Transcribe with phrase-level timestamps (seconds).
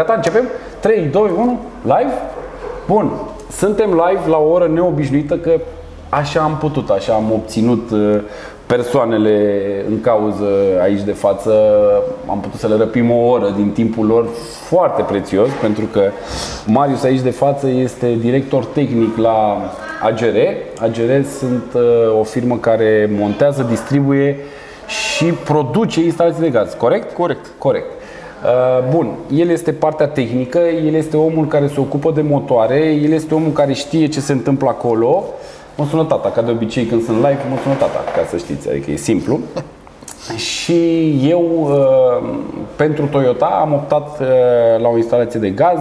[0.00, 0.48] Gata, începem?
[0.80, 2.12] 3, 2, 1, live?
[2.86, 3.12] Bun,
[3.50, 5.60] suntem live la o oră neobișnuită că
[6.08, 8.20] așa am putut, așa am obținut uh,
[8.66, 10.44] persoanele în cauză
[10.82, 11.52] aici de față,
[12.28, 14.26] am putut să le răpim o oră din timpul lor
[14.68, 16.10] foarte prețios, pentru că
[16.66, 19.70] Marius aici de față este director tehnic la
[20.02, 20.36] AGR.
[20.78, 24.36] AGR sunt uh, o firmă care montează, distribuie
[24.86, 27.12] și produce instalații de gaz, corect?
[27.12, 27.46] Corect.
[27.58, 27.99] Corect.
[28.44, 33.12] Uh, Bun, el este partea tehnică, el este omul care se ocupă de motoare, el
[33.12, 35.24] este omul care știe ce se întâmplă acolo.
[35.76, 38.68] Mă sună tata, ca de obicei când sunt live, mă sună tata, ca să știți,
[38.68, 39.40] adică e simplu.
[40.36, 42.28] Și eu, uh,
[42.76, 44.26] pentru Toyota, am optat uh,
[44.82, 45.78] la o instalație de gaz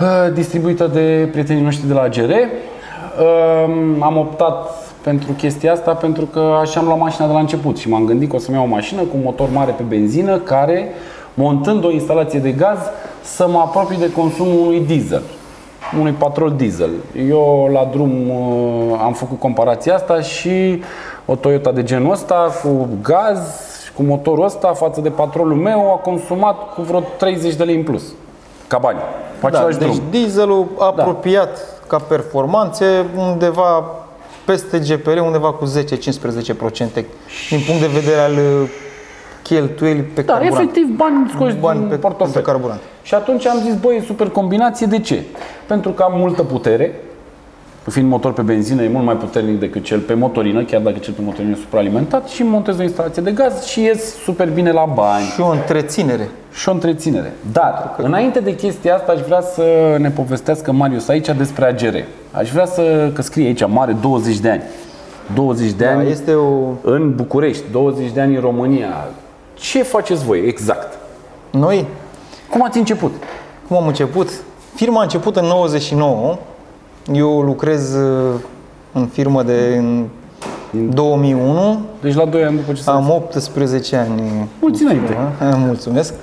[0.00, 2.30] uh, distribuită de prietenii noștri de la AGR.
[2.30, 7.78] Um, Am optat pentru chestia asta pentru că așa am luat mașina de la început
[7.78, 10.38] și m-am gândit că o să-mi iau o mașină cu un motor mare pe benzină
[10.38, 10.88] care,
[11.34, 12.78] montând o instalație de gaz,
[13.22, 15.22] să mă apropii de consumul unui diesel
[15.98, 16.90] unui patrol diesel.
[17.28, 20.82] Eu la drum uh, am făcut comparația asta și
[21.26, 23.38] o Toyota de genul ăsta cu gaz
[23.84, 27.76] și cu motorul ăsta față de patrolul meu a consumat cu vreo 30 de lei
[27.76, 28.02] în plus
[28.66, 28.98] ca bani.
[29.40, 30.02] Pe Da, același deci drum.
[30.10, 33.84] dieselul apropiat ca performanțe undeva
[34.44, 35.68] peste GPR, undeva cu 10-15%
[37.50, 38.68] din punct de vedere al uh,
[39.48, 40.58] cheltuieli pe Da, carburant.
[40.60, 42.32] efectiv bani scoși Bani din pe- portofel.
[42.42, 42.80] pe carburant.
[43.02, 45.22] Și atunci am zis, băi, e super combinație, de ce?
[45.66, 46.94] Pentru că am multă putere,
[47.90, 51.12] fiind motor pe benzină, e mult mai puternic decât cel pe motorină, chiar dacă cel
[51.12, 54.90] pe motorină e supraalimentat și montez o instalație de gaz și ies super bine la
[54.94, 56.28] bani Și o întreținere.
[56.52, 57.32] și o întreținere.
[57.52, 59.62] Dar, înainte de chestia asta, aș vrea să
[59.98, 61.96] ne povestească Marius aici despre AGR.
[62.32, 64.62] Aș vrea să, că scrie aici, mare, 20 de ani.
[65.34, 66.50] 20 de Da, ani este o...
[66.82, 69.08] în București, 20 de ani în România.
[69.70, 70.98] Ce faceți voi exact?
[71.50, 71.86] Noi,
[72.50, 73.12] Cum ați început?
[73.68, 74.28] cum am început?
[74.74, 76.36] Firma a început în 99.
[77.12, 78.34] Eu lucrez uh,
[78.92, 80.06] în firmă de în
[80.90, 81.80] 2001.
[82.00, 82.92] Deci la 2 ani după ce s-a...
[82.92, 84.48] Am 18 ani.
[84.60, 85.16] Mulți înainte.
[85.40, 86.14] Da, Mulțumesc.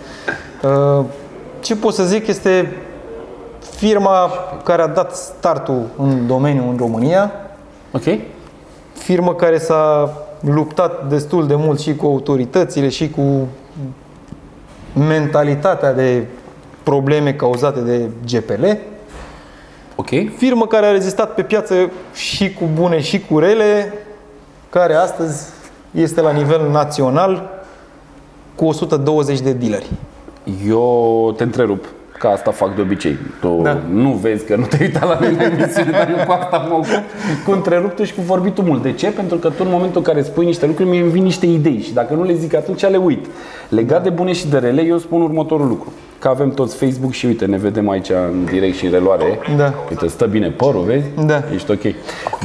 [0.64, 1.06] Uh,
[1.60, 2.78] Ce pot să zic este
[3.76, 4.30] firma
[4.64, 7.32] care a dat startul în domeniu în România,
[7.92, 8.04] Ok?
[8.94, 13.48] firmă care s-a luptat destul de mult și cu autoritățile și cu
[14.94, 16.26] mentalitatea de
[16.84, 18.66] probleme cauzate de GPL.
[19.96, 20.10] Ok?
[20.38, 23.94] Firmă care a rezistat pe piață și cu bune și cu rele,
[24.70, 25.50] care astăzi
[25.92, 27.64] este la nivel național
[28.56, 29.90] cu 120 de dealeri.
[30.68, 31.86] Eu te întrerup,
[32.22, 33.18] că asta fac de obicei.
[33.40, 33.78] Tu Da.
[33.92, 36.74] nu vezi că nu te-ai uitat la mine în emisiune, dar eu cu asta mă
[36.74, 37.04] ocup,
[37.46, 38.82] cu întreruptul și cu vorbitul mult.
[38.82, 39.08] De ce?
[39.12, 41.82] Pentru că tu în momentul în care spui niște lucruri, mie îmi vin niște idei
[41.82, 43.26] și dacă nu le zic atunci le uit.
[43.70, 45.92] Legat de bune și de rele, eu spun următorul lucru.
[46.20, 49.40] Că avem toți Facebook și uite, ne vedem aici în direct și în reluare.
[49.58, 49.74] Da.
[49.90, 51.06] Uite, stă bine părul, vezi?
[51.26, 51.44] Da.
[51.54, 51.82] Ești ok.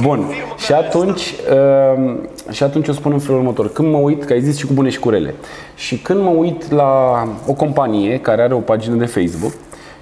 [0.01, 0.25] Bun.
[0.57, 2.13] Și atunci, uh,
[2.51, 3.71] și atunci eu spun în felul următor.
[3.71, 5.33] Când mă uit, că ai zis și cu bune și cu rele,
[5.75, 9.51] și când mă uit la o companie care are o pagină de Facebook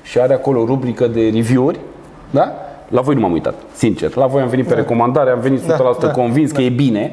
[0.06, 1.80] și are acolo o rubrică de review-uri,
[2.32, 2.52] da?
[2.88, 4.16] La voi nu m-am uitat, sincer.
[4.16, 7.12] La voi am venit pe recomandare, am venit 100% Da, da, convins că e bine,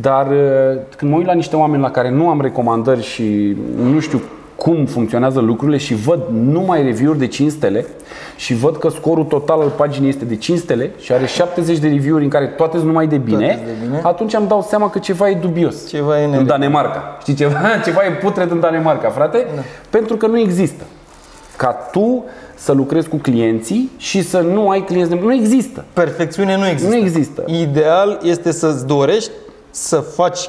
[0.00, 3.56] dar uh, când mă uit la niște oameni la care nu am recomandări și
[3.92, 4.20] nu știu
[4.56, 7.86] cum funcționează lucrurile și văd numai review-uri de 5 stele
[8.36, 11.88] și văd că scorul total al paginii este de 5 stele și are 70 de
[11.88, 14.00] review-uri în care toate sunt numai de bine, Toate sunt de bine.
[14.02, 15.88] atunci îmi dau seama că ceva e dubios.
[15.88, 16.42] Ceva e în nele.
[16.42, 17.16] Danemarca.
[17.20, 17.58] Știi ceva?
[17.84, 19.46] Ceva e putred în Danemarca, frate?
[19.54, 19.60] Da.
[19.90, 20.84] Pentru că nu există.
[21.56, 25.18] Ca tu să lucrezi cu clienții și să nu ai clienți de...
[25.22, 25.84] Nu există.
[25.92, 26.94] Perfecțiune nu există.
[26.96, 27.44] Nu există.
[27.46, 29.30] Ideal este să-ți dorești
[29.70, 30.48] să faci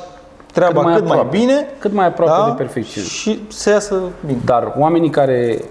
[0.53, 1.37] treaba Cât mai cât mai, aproape.
[1.37, 3.07] bine Cât mai aproape de perfecțiune.
[3.07, 4.39] și să iasă bine.
[4.45, 5.61] Dar oamenii care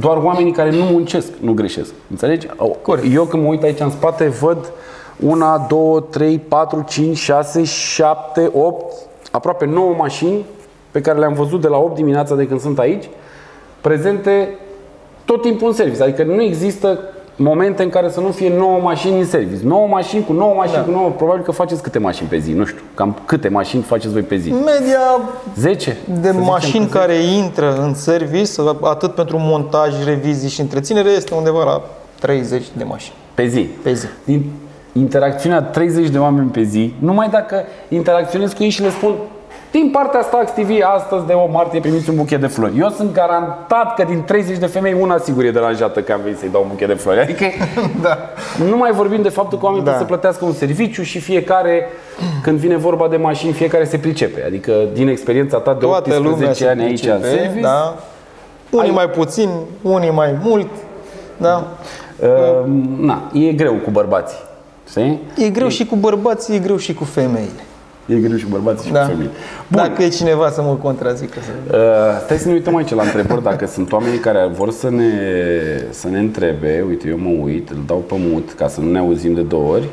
[0.00, 1.92] doar oamenii care nu muncesc nu greșesc.
[2.10, 2.46] Înțelegi?
[2.82, 3.14] Corect.
[3.14, 4.72] Eu când mă uit aici în spate văd
[5.20, 8.94] una, două, trei, patru, cinci, șase, șapte, opt,
[9.30, 10.44] aproape 9 mașini
[10.90, 13.08] pe care le-am văzut de la 8 dimineața de când sunt aici,
[13.86, 14.48] prezente
[15.24, 16.02] tot timpul în service.
[16.02, 16.98] Adică nu există
[17.36, 19.60] momente în care să nu fie 9 mașini în service.
[19.64, 20.82] 9 mașini cu 9 mașini Da.
[20.82, 21.10] cu 9.
[21.10, 22.80] Probabil că faceți câte mașini pe zi, nu știu.
[22.94, 24.50] Cam câte mașini faceți voi pe zi?
[24.50, 25.00] Media
[25.56, 25.96] 10?
[26.20, 28.50] de mașini care intră în service,
[28.82, 31.82] atât pentru montaj, revizii și întreținere, este undeva la
[32.20, 33.60] 30 de mașini Pe zi.
[33.82, 34.06] pe zi.
[34.24, 34.44] din
[34.92, 39.14] interacțiunea 30 de oameni pe zi, numai dacă interacționez cu ei și le spun
[39.80, 42.78] din partea asta Ax TV, astăzi de o martie primiți un buchet de flori.
[42.78, 46.38] Eu sunt garantat că din 30 de femei, una sigur e deranjată că am venit
[46.38, 47.20] să-i dau un buchet de flori.
[47.20, 47.44] Adică
[48.06, 48.18] Da.
[48.68, 49.90] nu mai vorbim de faptul că oamenii Da.
[49.90, 51.86] trebuie să plătească un serviciu și fiecare,
[52.42, 54.44] când vine vorba de mașini, fiecare se pricepe.
[54.46, 57.94] Adică din experiența ta de Toată lumea 18 se ani aici în pricepe, service, da.
[58.70, 59.50] Unii mai puțin,
[59.82, 60.70] unii mai mult.
[61.36, 61.66] Da?
[62.20, 62.28] Uh,
[62.98, 64.38] na, e greu cu bărbații.
[64.88, 65.20] Știi?
[65.36, 67.65] E greu și cu bărbații, e greu și cu femeile.
[68.06, 69.00] E greu și cu bărbații și Da.
[69.00, 69.28] cu femei.
[69.68, 69.82] Bun.
[69.82, 71.38] Dacă e cineva să mă contrazică.
[71.40, 71.76] Să...
[71.76, 75.12] Uh, stai să ne uităm aici la întrebări, dacă sunt oameni care vor să ne,
[75.90, 78.98] să ne întrebe, uite, eu mă uit, îl dau pe mut ca să nu ne
[78.98, 79.88] auzim de două ori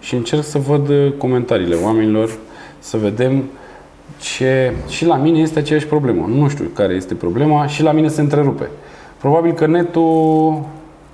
[0.00, 2.30] și încerc să văd uh, comentariile oamenilor,
[2.78, 3.44] să vedem
[4.20, 4.72] ce...
[4.88, 6.30] Și la mine este aceeași problemă.
[6.34, 8.68] Nu știu care este problema și la mine se întrerupe.
[9.18, 10.62] Probabil că netul,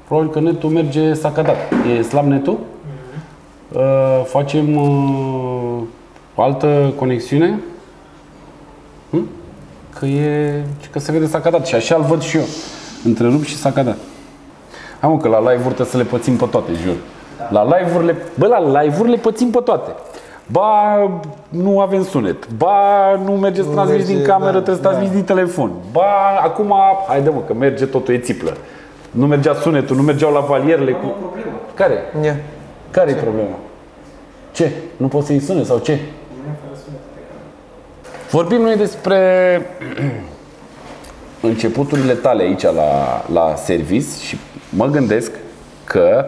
[0.06, 1.56] probabil că netul merge sacadat.
[1.98, 2.58] E slab netul?
[3.72, 5.53] Uh, facem uh,
[6.42, 7.60] altă conexiune?
[9.98, 12.44] Că e că se vede sacadat și așa îl văd și eu.
[13.04, 13.96] Întrerup și sacadat.
[15.00, 16.94] Hai mă, că la live-uri trebuie să le pățim pe toate, jur.
[17.50, 19.90] La live-uri le, bă, la live-uri le pățim pe toate.
[20.46, 20.98] Ba,
[21.48, 22.52] nu avem sunet.
[22.52, 22.76] Ba,
[23.24, 24.88] nu merge să transmiți merge, din cameră, da, trebuie să da.
[24.88, 25.72] transmiți din telefon.
[25.92, 26.74] Ba, acum,
[27.08, 28.56] haide mă, că merge totul, e țiplă.
[29.10, 31.14] Nu mergea sunetul, nu mergeau la valierele cu...
[31.74, 31.94] Care?
[32.24, 32.36] Ia.
[32.90, 33.56] Care e problema?
[34.52, 34.72] Ce?
[34.96, 35.98] Nu poți să-i sune sau ce?
[38.34, 39.20] Vorbim noi despre
[41.50, 44.36] începuturile tale aici la, la servis și
[44.68, 45.30] mă gândesc
[45.84, 46.24] că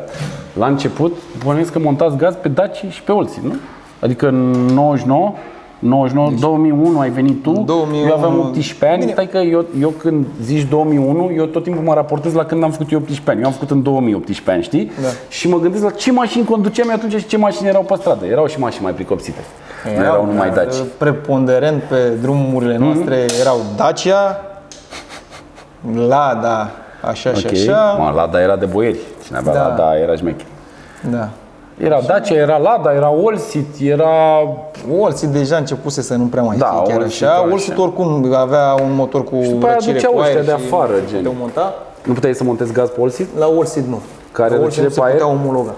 [0.52, 3.54] la început bănuiesc că montați gaz pe Daci și pe Olsi, nu?
[4.00, 5.32] Adică în 99,
[5.78, 9.12] 99, 2001 ai venit tu, 2001 eu aveam 18 ani, Bine.
[9.12, 12.70] stai că eu, eu când zici 2001, eu tot timpul mă raportez la când am
[12.70, 13.40] făcut eu 18 ani.
[13.40, 14.90] Eu am făcut în 2018 ani, știi?
[15.02, 15.08] Da.
[15.28, 18.26] Și mă gândesc la ce mașini conduceam eu atunci și ce mașini erau pe stradă.
[18.26, 19.40] Erau și mașini mai pricopsite.
[19.96, 20.74] Nu erau numai dar, Daci.
[20.98, 24.40] Preponderent pe drumurile noastre erau Dacia,
[26.08, 27.52] Lada, așa și Ok.
[27.52, 27.96] așa.
[27.98, 28.98] Mă, Lada era de boieri.
[29.24, 29.66] Cine avea Da.
[29.66, 30.46] Lada era șmecher.
[31.10, 31.28] Da.
[31.78, 34.08] Era Dacia, era Lada, era Olsit, era...
[34.98, 37.32] Olsit deja începuse să nu prea mai Da, fie chiar Olsit așa.
[37.34, 37.48] așa.
[37.52, 40.66] Olsit oricum avea un motor cu după aia răcire aduceau cu aer ăștia de și
[40.74, 41.16] afară, gen.
[41.16, 41.74] puteau monta.
[42.04, 43.28] Nu puteai să montezi gaz pe Olsit?
[43.38, 44.00] La Olsit nu.
[44.32, 45.16] Care La Olsit răcire nu se pe aer?
[45.16, 45.74] putea omologa.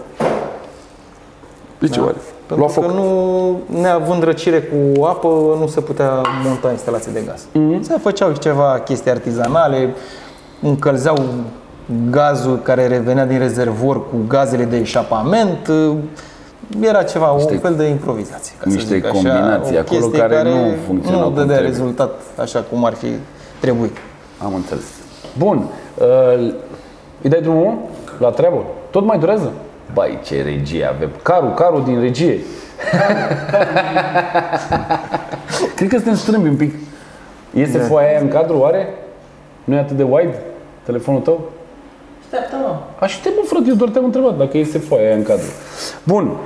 [1.78, 2.14] De ce oare?
[2.48, 2.90] Lua Pentru foc.
[2.90, 5.28] că nu, neavând răcire cu apă,
[5.60, 6.10] nu se putea
[6.44, 7.46] monta instalații de gaz.
[7.52, 7.82] Mhm.
[7.82, 9.94] Se făceau ceva chestii artizanale,
[10.62, 11.16] încălzeau
[12.10, 15.70] gazul care revenea din rezervor cu gazele de eșapament.
[16.80, 18.54] Era ceva, Niște- un fel de improvizație.
[18.58, 21.56] Ca niște să zic așa, combinații o acolo chestie care nu funcționau Nu cum dădea
[21.56, 21.68] trebuie.
[21.76, 23.06] rezultat așa cum ar fi
[23.60, 23.96] trebuit.
[24.44, 24.84] Am înțeles.
[25.38, 25.64] Bun.
[25.94, 26.52] Uh,
[27.22, 27.74] îi dai drumul
[28.18, 28.64] la treabă?
[28.90, 29.52] Tot mai durează?
[29.92, 31.10] Bai, ce regie avem.
[31.22, 32.38] Carul, carul din regie.
[35.76, 36.74] Cred că suntem strâmbi un pic.
[37.54, 37.84] Iese Da.
[37.84, 38.94] foaia aia în cadru, oare?
[39.64, 40.38] Nu e atât de wide
[40.82, 41.50] telefonul tău?
[42.22, 42.74] Așteaptă, mă.
[42.98, 45.44] Aștept, mă, frate, eu doar te-am întrebat dacă iese foaia aia în cadru.
[46.04, 46.26] Bun.
[46.26, 46.36] Uh,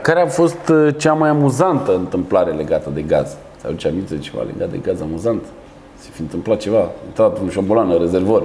[0.00, 3.28] Care a fost uh, cea mai amuzantă întâmplare legată de gaz?
[3.60, 5.42] Ți aduce aminte de ceva legat de gaz amuzant?
[5.98, 6.88] Se fi întâmplat ceva?
[7.06, 8.42] Intrat un șombolan în rezervor.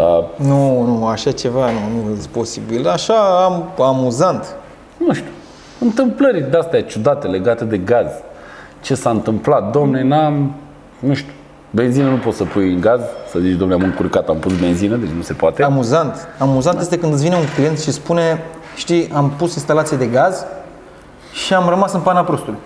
[0.00, 2.88] Dar, Nu, nu, așa ceva nu, nu e posibil.
[2.88, 4.54] Așa am, amuzant.
[5.06, 5.30] nu știu,
[5.80, 8.06] întâmplări de-astea ciudate legate de gaz.
[8.80, 9.70] Ce s-a întâmplat?
[9.72, 10.52] Domne, n-am,
[10.98, 11.32] nu știu,
[11.70, 13.00] benzină nu poți să pui în gaz,
[13.30, 15.62] să zici, domne, am încurcat, am pus benzină, deci nu se poate.
[15.62, 16.28] Amuzant.
[16.38, 18.42] Amuzant este când îți vine un client și spune,
[18.76, 20.44] știi, am pus instalație de gaz
[21.32, 22.58] și am rămas în pana prostului.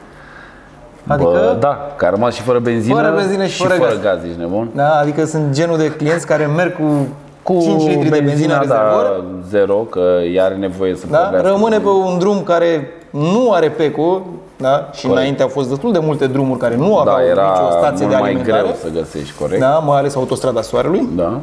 [1.06, 4.00] Adică, Bă, da, că a rămas și fără benzină, Fără benzină și fără fără gaz.
[4.02, 4.70] gaz, ești nebun?
[4.74, 7.06] da, adică sunt genul de clienți care merg cu,
[7.44, 11.18] Cu 5 litri de benzină în rezervor, da, zero, că ea are nevoie să da,
[11.18, 11.48] pornească.
[11.48, 14.22] rămâne pe un drum care nu are PECO,
[14.56, 15.18] da, și Corect.
[15.20, 18.08] înainte au fost destul de multe drumuri care nu aveau Da, era nicio stație mult
[18.16, 18.62] de mai alimentare.
[18.62, 19.60] greu să găsești, corect?
[19.60, 21.08] Da, mai ales autostrada Soarelui.
[21.16, 21.40] Da.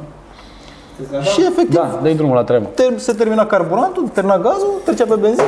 [1.22, 2.65] Și efectiv, Da, dai drumul la treabă.
[2.75, 5.48] ter- se termina carburantul, termina gazul, trecea pe benzină,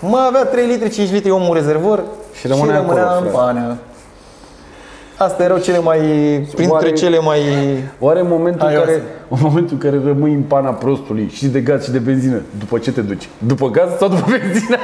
[0.00, 3.26] mai avea 3 litri, 5 litri omul în rezervor Și rămânea acolo, în frate.
[3.36, 3.76] pană.
[5.18, 5.98] Astea erau cele mai,
[6.54, 7.38] printre Oare- cele mai...
[7.98, 8.86] Oare în momentul, în Aioase.
[8.86, 12.40] care, în momentul în care rămâi în pana prostului și de gaz și de benzină,
[12.58, 13.28] după ce te duci?
[13.38, 14.76] După gaz sau după benzină?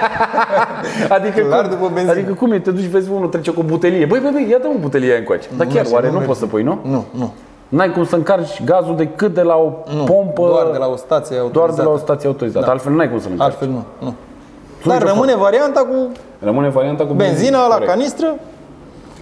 [1.09, 2.13] adică, Clar cum, după benzină.
[2.19, 2.59] adică cum e?
[2.59, 4.05] Te duci, vezi unul trece cu o butelie.
[4.07, 5.49] Băi, băi, băi, ia dă o butelie aia încoace.
[5.57, 6.29] Dar chiar, merge, oare nu nu, merge.
[6.29, 6.79] poți să pui, nu?
[6.83, 7.33] Nu, nu.
[7.69, 10.43] N-ai cum să încarci gazul decât de la o Nu, pompă.
[10.47, 11.83] doar de la o stație Doar autorizată.
[11.83, 12.65] de la o stație autorizată.
[12.67, 12.71] Da.
[12.73, 13.51] Altfel n-ai cum să-l încarci.
[13.51, 14.07] Altfel nu, nu.
[14.07, 15.95] Nu Dar nicio rămâne varianta cu
[16.39, 17.91] Rămâne varianta cu benzina la corect.
[17.91, 18.35] canistră,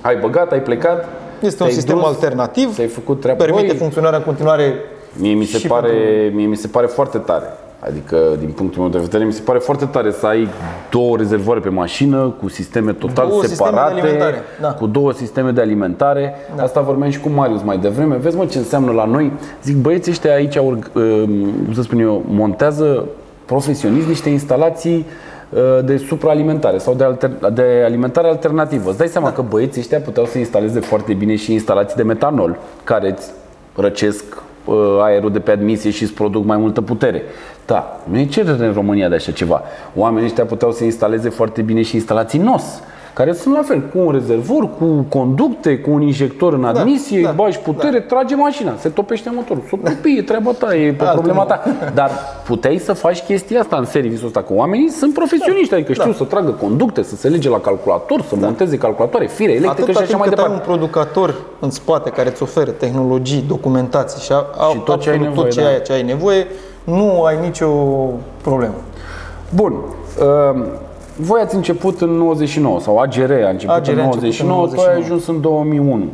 [0.00, 1.08] Ai băgat, ai plecat.
[1.40, 3.44] este un te-ai sistem dus, alternativ, Ți-ai făcut treaba.
[3.44, 4.74] permite Băi, funcționarea în continuare
[5.18, 7.44] Mie mi se și pare, pentru- mie mi se pare foarte tare.
[7.80, 10.48] Adică, din punctul meu de vedere, mi se pare foarte tare să ai
[10.90, 14.68] două rezervoare pe mașină cu sisteme total Două sisteme de separate, alimentare, da.
[14.72, 16.34] cu două sisteme de alimentare.
[16.56, 18.16] Asta vorbeam și cu Marius mai devreme.
[18.16, 19.32] Vezi, mă, ce înseamnă la noi.
[19.62, 23.04] Zic, băieții ăștia aici, org- um, cum să spun eu, montează
[23.44, 25.04] profesionist niște instalații uh,
[25.84, 28.88] de supraalimentare sau de, alter, de alimentare alternativă.
[28.88, 32.58] Îți dai seama că băieții ăștia puteau să instaleze foarte bine și instalații de metanol,
[32.84, 33.30] care îți
[33.75, 34.25] răcesc
[34.64, 37.22] uh, aerul de pe admisie și îți produc mai multă putere.
[37.66, 39.62] Da, nu e cerere în România de așa ceva.
[39.94, 42.80] Oamenii ăștia puteau să instaleze foarte bine și instalații NOS
[43.16, 47.26] care sunt la fel, cu un rezervor, cu conducte, cu un injector în admisie, da,
[47.26, 48.14] da, bagi putere, da.
[48.14, 49.62] trage mașina, se topește motorul.
[49.68, 51.62] S-o topi, e treaba ta, e pe problema ta.
[51.94, 52.11] Dar
[52.46, 56.16] puteai să faci chestia asta în serviciul ăsta, că oamenii sunt profesioniști, adică știu da.
[56.16, 58.46] să tragă conducte, să se lege la calculator, să da.
[58.46, 60.50] monteze calculatoare, fire electrice Atâta și așa mai departe.
[60.50, 65.11] ai un producător în spate care îți oferă tehnologii, documentații și, a, și tot, ce
[65.11, 65.66] ai, nevoie, tot ce, da.
[65.66, 66.46] ai, ce ai nevoie,
[66.85, 67.68] nu ai nicio
[68.42, 68.75] problemă.
[69.54, 69.73] Bun.
[69.73, 70.62] Uh,
[71.16, 74.66] voi ați început în 99 sau AGR a început AGR în 99, început în 99.
[74.66, 76.04] tu ai ajuns în 2001.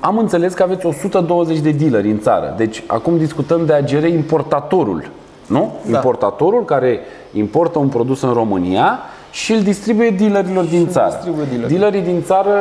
[0.00, 2.54] Am înțeles că aveți 120 de dealeri în țară.
[2.56, 5.10] Deci acum discutăm de AGR importatorul.
[5.46, 5.72] Nu?
[5.90, 5.96] Da.
[5.96, 7.00] Importatorul care
[7.32, 8.98] importă un produs în România
[9.30, 11.20] și îl distribuie dealerilor din țară.
[11.24, 11.78] Dealerii.
[11.78, 12.54] dealerii din țară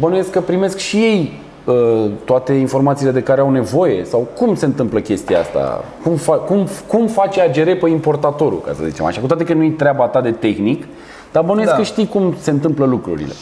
[0.00, 4.64] bănuiesc că primesc și ei uh, toate informațiile de care au nevoie sau cum se
[4.64, 5.84] întâmplă chestia asta?
[6.02, 9.20] Cum, fa- cum, cum face AGR pe importatorul, ca să zicem așa?
[9.20, 10.84] Cu toate că nu e treaba ta de tehnic,
[11.32, 11.76] dar bănuiesc da.
[11.76, 13.32] că știi cum se întâmplă lucrurile.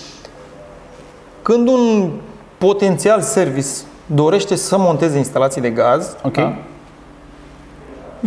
[1.43, 2.11] Când un
[2.59, 3.69] potențial service
[4.07, 6.45] dorește să monteze instalații de gaz, okay.
[6.45, 6.55] da?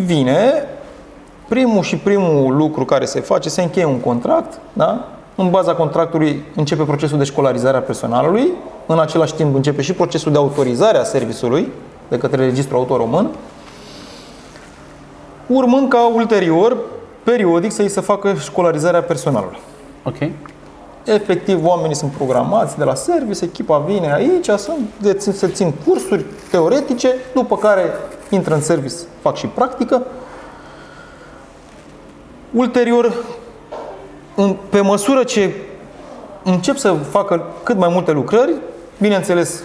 [0.02, 0.68] vine
[1.48, 5.08] primul și primul lucru care se face, se încheie un contract, da?
[5.36, 8.52] în baza contractului începe procesul de școlarizare a personalului,
[8.86, 11.72] în același timp începe și procesul de autorizare a serviciului
[12.08, 13.30] de către Registrul Auto Român,
[15.48, 16.78] urmând ca ulterior
[17.24, 19.60] periodic să îi se facă școlarizarea personalului.
[20.04, 20.16] Ok.
[21.04, 24.80] Efectiv, oamenii sunt programați de la service, echipa vine aici, sunt,
[25.18, 27.84] se țin cursuri teoretice, după care
[28.30, 30.06] intră în service, fac și practică.
[32.52, 33.14] Ulterior,
[34.36, 35.52] în, pe măsură ce
[36.44, 38.54] încep să facă cât mai multe lucrări,
[39.00, 39.64] bineînțeles,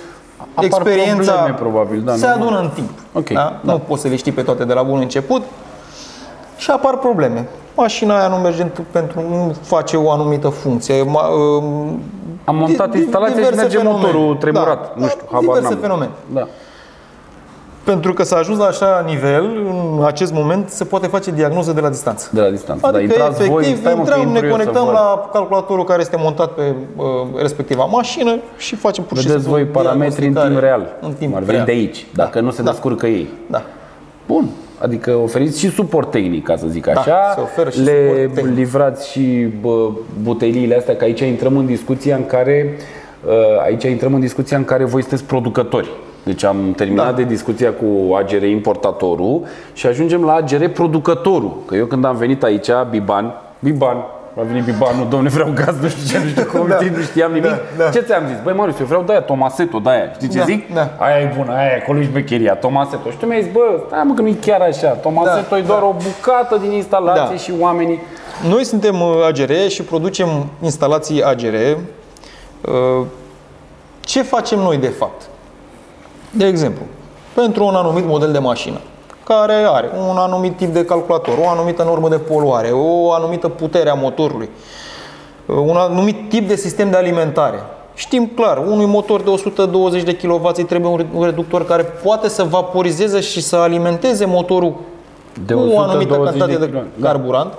[0.55, 2.91] Apar experiența probleme, probabil, da, se adună în timp.
[3.13, 3.61] Okay, da?
[3.63, 3.73] Da.
[3.73, 5.43] Nu poți să le știi pe toate de la bun început
[6.59, 7.49] și apar probleme.
[7.75, 11.03] Mașina aia nu merge pentru, nu face o anumită funcție.
[11.03, 11.63] Ma, uh,
[12.45, 14.03] Am montat instalația și merge fenomene.
[14.05, 14.83] motorul tremurat.
[14.83, 15.79] Da, nu știu, habar diverse n-am.
[15.81, 16.11] fenomene.
[16.33, 16.47] Da.
[17.85, 19.45] Pentru că s-a ajuns la așa nivel,
[19.99, 22.29] în acest moment se poate face diagnoză de la distanță.
[22.33, 22.87] De la distanță.
[22.87, 27.05] Adică, da, efectiv, voi, intrăm, ne conectăm la calculatorul care este montat pe uh,
[27.41, 29.41] respectiva mașină și facem pur și simplu.
[29.41, 30.87] Vedeți voi parametri în timp real.
[31.01, 31.65] În timp Ar real.
[31.65, 32.45] de aici, dacă da.
[32.45, 32.71] nu se da.
[32.71, 33.29] descurcă ei.
[33.51, 33.63] Da.
[34.27, 34.49] Bun.
[34.79, 37.33] Adică oferiți și suport tehnic, ca să zic da, așa.
[37.35, 39.89] Se oferă și le livrați și bă,
[40.23, 42.77] buteliile astea, că aici intrăm în discuția în care
[43.27, 45.89] uh, aici intrăm în discuția în care voi sunteți producători.
[46.25, 47.17] Deci am terminat da.
[47.17, 49.43] de discuția cu AGR importatorul
[49.73, 51.57] și ajungem la AGR producătorul.
[51.67, 53.97] Că eu când am venit aici, Biban, Biban,
[54.39, 56.79] a venit Bibanul, domne, vreau gaz, nu știu ce, nu știu cum, da.
[56.97, 57.51] nu știam nimic.
[57.51, 57.91] Da, da.
[57.91, 58.37] Ce ți-am zis?
[58.43, 60.13] Băi, Marius, eu vreau de aia, Tomaseto, de aia.
[60.15, 60.75] Știi ce da, zic?
[60.75, 60.91] Da.
[60.99, 63.11] Aia e bună, aia e acolo și becheria, Tomaseto.
[63.11, 64.89] Și tu mi-ai zis, bă, stai mă că nu e chiar așa.
[64.89, 65.87] Tomaseto da, e doar da.
[65.87, 67.37] o bucată din instalație da.
[67.37, 68.01] și oamenii.
[68.49, 70.29] Noi suntem uh, AGR și producem
[70.63, 71.55] instalații AGR.
[71.55, 73.07] Uh,
[74.01, 75.23] ce facem noi de fapt?
[76.31, 76.83] De exemplu,
[77.35, 78.79] pentru un anumit model de mașină
[79.29, 83.91] care are un anumit tip de calculator, o anumită normă de poluare, o anumită putere
[83.91, 84.49] a motorului,
[85.47, 87.63] un anumit tip de sistem de alimentare.
[87.95, 92.43] Știm clar, unui motor de 120 de kW îi trebuie un reductor care poate să
[92.43, 94.75] vaporizeze și să alimenteze motorul
[95.47, 97.09] de cu o anumită cantitate de, de da.
[97.09, 97.51] carburant.
[97.51, 97.59] Da.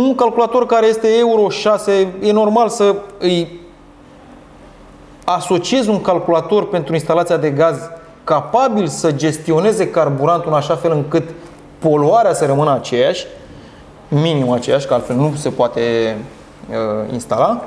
[0.00, 3.60] Un calculator care este Euro 6, e normal să îi
[5.24, 7.76] asociezi un calculator pentru instalația de gaz
[8.24, 11.28] capabil să gestioneze carburantul în așa fel încât
[11.78, 13.26] poluarea să rămână aceeași,
[14.08, 16.16] minim aceeași, că altfel nu se poate
[16.70, 17.62] uh, instala.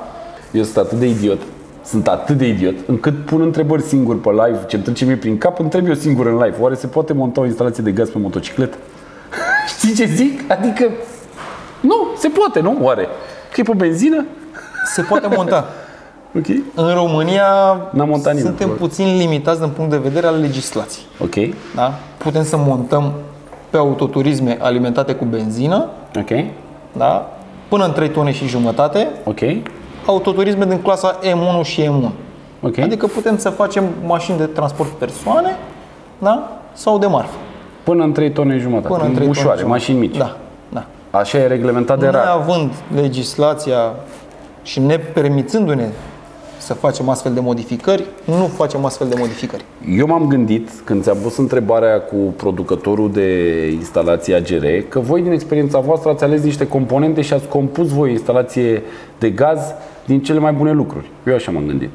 [0.50, 1.40] Eu sunt atât de idiot,
[1.84, 5.58] sunt atât de idiot, încât pun întrebări singur pe live, ce-mi trece mie prin cap,
[5.58, 8.76] întreb eu singur în live, oare se poate monta o instalație de gaz pe motocicletă?
[9.76, 10.50] Știi ce zic?
[10.50, 10.90] Adică,
[11.80, 12.78] nu, se poate, nu?
[12.80, 13.08] Oare?
[13.52, 14.24] Că e pe benzină?
[14.94, 15.68] Se poate monta.
[16.38, 16.62] Okay.
[16.74, 17.44] În România
[17.90, 18.86] N-am montat nimeni, suntem probabil.
[18.88, 21.04] puțin limitați din punct de vedere al legislației.
[21.20, 21.54] Ok.
[21.74, 21.92] Da?
[22.16, 23.12] Putem să montăm
[23.70, 25.86] pe autoturisme alimentate cu benzină.
[26.18, 26.44] Ok.
[26.92, 27.30] Da?
[27.68, 29.08] Până în 3 tone și jumătate.
[29.24, 29.40] Ok.
[30.06, 32.10] Autoturisme din clasa M1 și M1.
[32.60, 32.78] Ok.
[32.78, 35.56] Adică putem să facem mașini de transport persoane
[36.18, 36.60] da?
[36.72, 37.36] sau de marfă.
[37.82, 38.94] Până în 3 tone și jumătate.
[38.94, 40.16] Până în 3 Ușoare, tone mașini mici.
[40.16, 40.36] Da.
[40.68, 40.86] da.
[41.10, 42.26] Așa e reglementat de rar.
[42.26, 43.94] având legislația
[44.62, 45.88] și ne permițându-ne
[46.66, 49.64] să facem astfel de modificări, nu facem astfel de modificări.
[49.96, 55.32] Eu m-am gândit, când ți-am pus întrebarea cu producătorul de instalație AGR, că voi din
[55.32, 58.82] experiența voastră ați ales niște componente și ați compus voi instalație
[59.18, 59.60] de gaz
[60.06, 61.10] din cele mai bune lucruri.
[61.26, 61.90] Eu așa m-am gândit.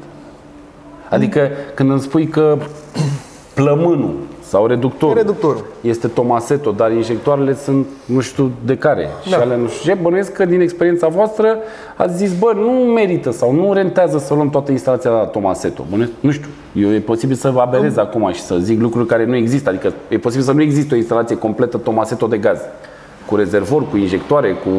[1.08, 2.58] Adică când îmi spui că
[3.54, 4.14] plămânul
[4.52, 5.16] sau reductorul.
[5.16, 5.64] Reductorul.
[5.80, 9.02] Este Tomasetto, dar injectoarele sunt nu știu de care.
[9.02, 9.20] Da.
[9.22, 9.36] Și Da.
[9.36, 9.98] alea nu știu ce.
[10.02, 11.56] Bănuiesc că din experiența voastră
[11.96, 15.84] ați zis, bă, nu merită sau nu rentează să luăm toată instalația la Tomasetto.
[15.90, 16.48] Bănuiesc, nu știu.
[16.72, 19.68] Eu e posibil să vă aberez acum și să zic lucruri care nu există.
[19.68, 22.58] Adică e posibil să nu există o instalație completă Tomasetto de gaz.
[23.26, 24.70] Cu rezervor, cu injectoare, cu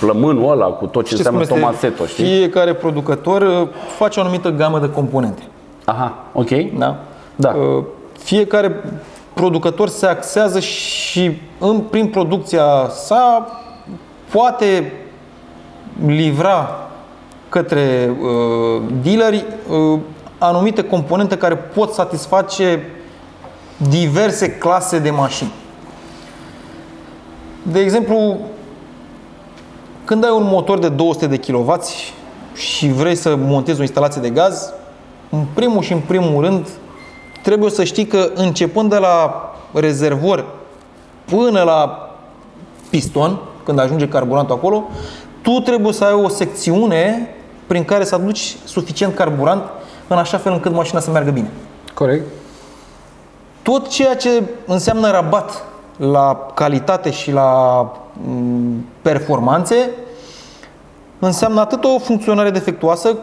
[0.00, 1.86] plămânul ăla, cu tot ce Știți cum înseamnă este?
[1.86, 2.24] Tomasetto, știi?
[2.24, 5.42] Fiecare producător uh, face o anumită gamă de componente.
[5.84, 6.50] Aha, ok.
[6.78, 6.96] Da?
[7.36, 7.56] Da.
[7.76, 7.84] Uh,
[8.28, 8.84] Fiecare
[9.34, 13.48] producător se axează și în, prin producția sa
[14.30, 14.92] poate
[16.06, 16.88] livra
[17.48, 19.98] către uh, dealeri uh,
[20.38, 22.82] anumite componente care pot satisface
[23.90, 25.52] diverse clase de mașini.
[27.62, 28.36] De exemplu,
[30.04, 31.74] când ai un motor de 200 de kW
[32.54, 34.72] și vrei să montezi o instalație de gaz,
[35.30, 36.66] în primul și în primul rând
[37.48, 40.44] trebuie să știi că începând de la rezervor
[41.24, 42.10] până la
[42.90, 44.84] piston, când ajunge carburantul acolo,
[45.42, 47.28] tu trebuie să ai o secțiune
[47.66, 49.62] prin care să aduci suficient carburant
[50.06, 51.50] în așa fel încât mașina să meargă bine.
[51.94, 52.24] Corect.
[53.62, 55.64] Tot ceea ce înseamnă rabat
[55.96, 57.80] la calitate și la
[58.12, 59.90] mm, performanțe
[61.18, 63.16] înseamnă atât o funcționare defectuoasă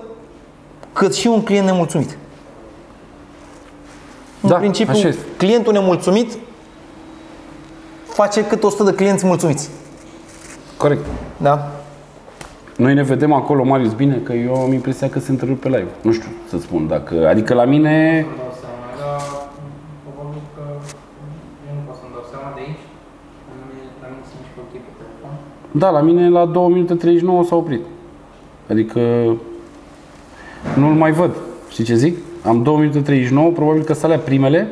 [0.94, 2.18] cât și un client nemulțumit.
[4.46, 5.24] În Da, principiu, așa este.
[5.38, 6.38] clientul nemulțumit
[8.04, 9.70] face cât 100 de clienți mulțumiți.
[10.78, 11.06] Corect.
[11.38, 11.72] Da?
[12.78, 15.88] Noi ne vedem acolo, Marius, bine, că eu am impresia că se întâlnesc pe live.
[16.02, 17.28] Nu știu să spun dacă...
[17.28, 18.26] Adică la mine...
[18.30, 19.22] Nu dau seama, dar
[20.04, 20.62] probabil că
[21.68, 22.84] eu nu pot să-mi dau seama de aici.
[23.50, 25.32] La mine, la mine sunt mișcă ok pe telefon.
[25.72, 27.82] Da, la mine la 2 minute 39 s-a oprit.
[28.70, 29.00] Adică
[30.76, 31.32] nu-l mai văd.
[31.70, 32.18] Știi ce zic?
[32.46, 34.68] Am 2 minute 39, probabil că să alea primele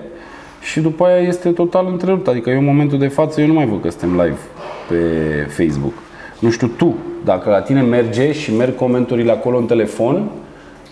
[0.62, 2.28] și după aia este total întrerupt.
[2.28, 4.38] Adică eu în momentul de față eu nu mai văd că suntem live
[4.90, 4.96] pe
[5.50, 5.94] Facebook.
[6.40, 10.30] Nu știu tu, dacă la tine merge și merg comenturile acolo în telefon,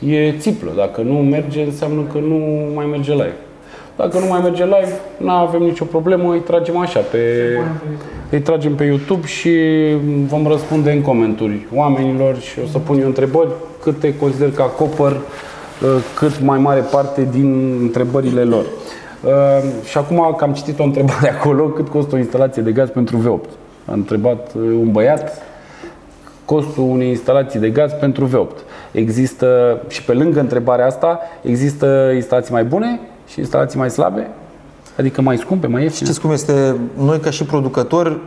[0.07, 0.71] e țiplă.
[0.75, 2.39] Dacă nu merge, înseamnă că nu
[2.75, 3.35] mai merge live.
[3.95, 7.19] Dacă nu mai merge live, nu avem nicio problemă, îi tragem așa pe,
[8.29, 9.51] îi tragem pe YouTube și
[10.27, 13.49] vom răspunde în comentarii oamenilor și o să pun eu întrebări
[13.83, 15.50] câte consider că acopăr uh,
[16.15, 18.65] cât mai mare parte din întrebările lor.
[19.23, 19.31] Uh,
[19.83, 23.17] Și acum că am citit o întrebare acolo, cât costă o instalație de gaz pentru
[23.17, 23.49] V8?
[23.85, 25.41] A întrebat uh, un băiat
[26.45, 28.57] costul unei instalații de gaz pentru V8.
[28.91, 34.27] Există, și pe lângă întrebarea asta, există instalații mai bune și instalații mai slabe?
[34.97, 36.05] Adică mai scumpe, mai ieftine?
[36.05, 36.75] Știți cum este?
[36.97, 38.17] Noi ca și producători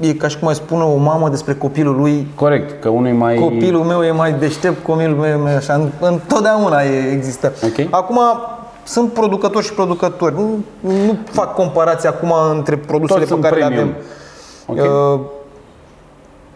[0.00, 3.12] e ca și cum ai spune o mamă despre copilul lui Corect, că unul e
[3.12, 3.34] mai...
[3.34, 5.74] Copilul meu e mai deștept, copilul meu e mai așa.
[5.74, 7.52] În- Întotdeauna e, există.
[7.64, 7.86] Ok.
[7.90, 8.18] Acum,
[8.84, 10.34] sunt producători și producători.
[10.34, 10.48] Nu,
[10.80, 13.94] nu fac comparație acum între produsele Toți pe sunt care le premium.
[14.66, 14.84] avem.
[14.84, 15.20] Ok.
[15.20, 15.26] Uh,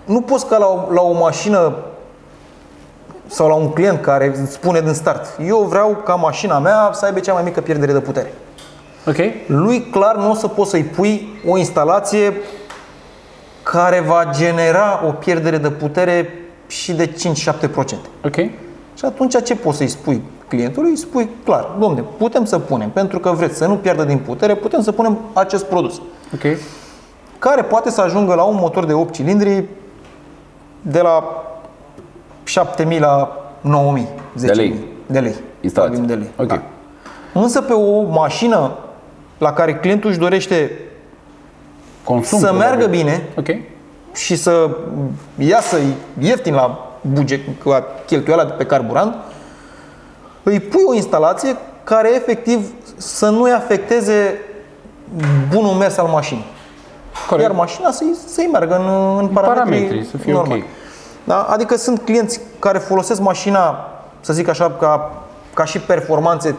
[0.04, 1.72] nu poți ca la o, la o mașină
[3.26, 7.04] sau la un client care îți spune din start eu vreau ca mașina mea să
[7.04, 8.32] aibă cea mai mică pierdere de putere.
[9.06, 9.16] Ok.
[9.46, 12.32] Lui clar nu o să poți să-i pui o instalație
[13.72, 16.34] care va genera o pierdere de putere
[16.66, 17.14] și de 5-7%.
[18.24, 18.34] Ok.
[18.94, 20.90] Și atunci ce poți să-i spui clientului?
[20.90, 24.54] Îi spui clar, domne, putem să punem, pentru că vreți să nu pierdă din putere,
[24.54, 26.00] putem să punem acest produs,
[26.34, 26.58] Ok.
[27.38, 29.64] care poate să ajungă la un motor de 8 cilindri
[30.82, 31.44] de la
[32.44, 34.08] 7000 la 9000
[34.38, 34.74] 10.000 De lei.
[35.06, 35.34] De lei.
[35.60, 35.96] Instalație.
[35.96, 36.32] Vorbim de lei.
[36.36, 36.46] Ok.
[36.46, 36.62] Da.
[37.40, 38.70] Însă pe o mașină
[39.38, 40.70] la care clientul își dorește
[42.04, 42.38] Consum.
[42.38, 42.68] să probabil.
[42.68, 43.46] meargă bine Ok.
[44.14, 44.70] și să
[45.38, 45.76] iasă
[46.18, 49.14] ieftin la buget, la cheltuiala de pe carburant,
[50.42, 54.40] îi pui o instalație care efectiv să nu-i afecteze
[55.50, 56.44] bunul mers al mașinii.
[57.28, 57.48] Corect.
[57.48, 60.58] Iar mașina să-i, să-i meargă în, în parametri, parametri, să fie normal.
[60.58, 60.64] ok.
[61.24, 61.42] Da?
[61.42, 63.88] Adică sunt clienți care folosesc mașina,
[64.20, 65.22] să zic așa, ca,
[65.54, 66.54] ca și performanțe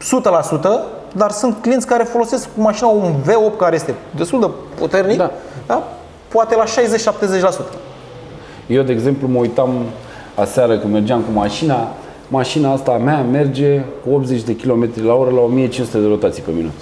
[0.00, 0.84] 100%,
[1.16, 4.46] dar sunt clienți care folosesc mașina un V8 care este destul de
[4.80, 5.30] puternic, Da.
[5.66, 5.88] da?
[6.28, 7.74] poate la 60-70%.
[8.66, 9.70] Eu, de exemplu, mă uitam
[10.34, 11.88] aseară când mergeam cu mașina,
[12.28, 16.42] mașina asta a mea merge cu 80 de km la oră la 1500 de rotații
[16.42, 16.72] pe minut.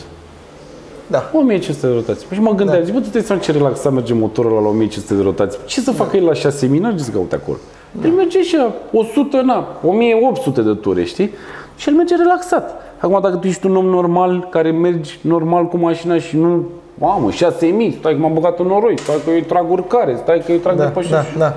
[1.06, 1.30] Da.
[1.32, 2.26] 1500 de rotații.
[2.28, 4.68] Păi și mă gândeam, zic, bă, tu te seama ce relaxat merge motorul ăla la
[4.68, 5.58] 1500 de rotații.
[5.64, 6.78] Ce să facă el la 6000?
[6.78, 7.56] N-ar să caute acolo.
[8.04, 11.30] El merge și la 100, na, 1800 de ture, știi?
[11.76, 12.91] Și el merge relaxat.
[13.02, 17.30] Acum, dacă tu ești un om normal, care mergi normal cu mașina și nu Mamă,
[17.30, 20.44] 6000, stai că m-am băgat în noroi, stai că eu îi trag urcare, stai că
[20.48, 21.54] eu îi trag Da, după da, da.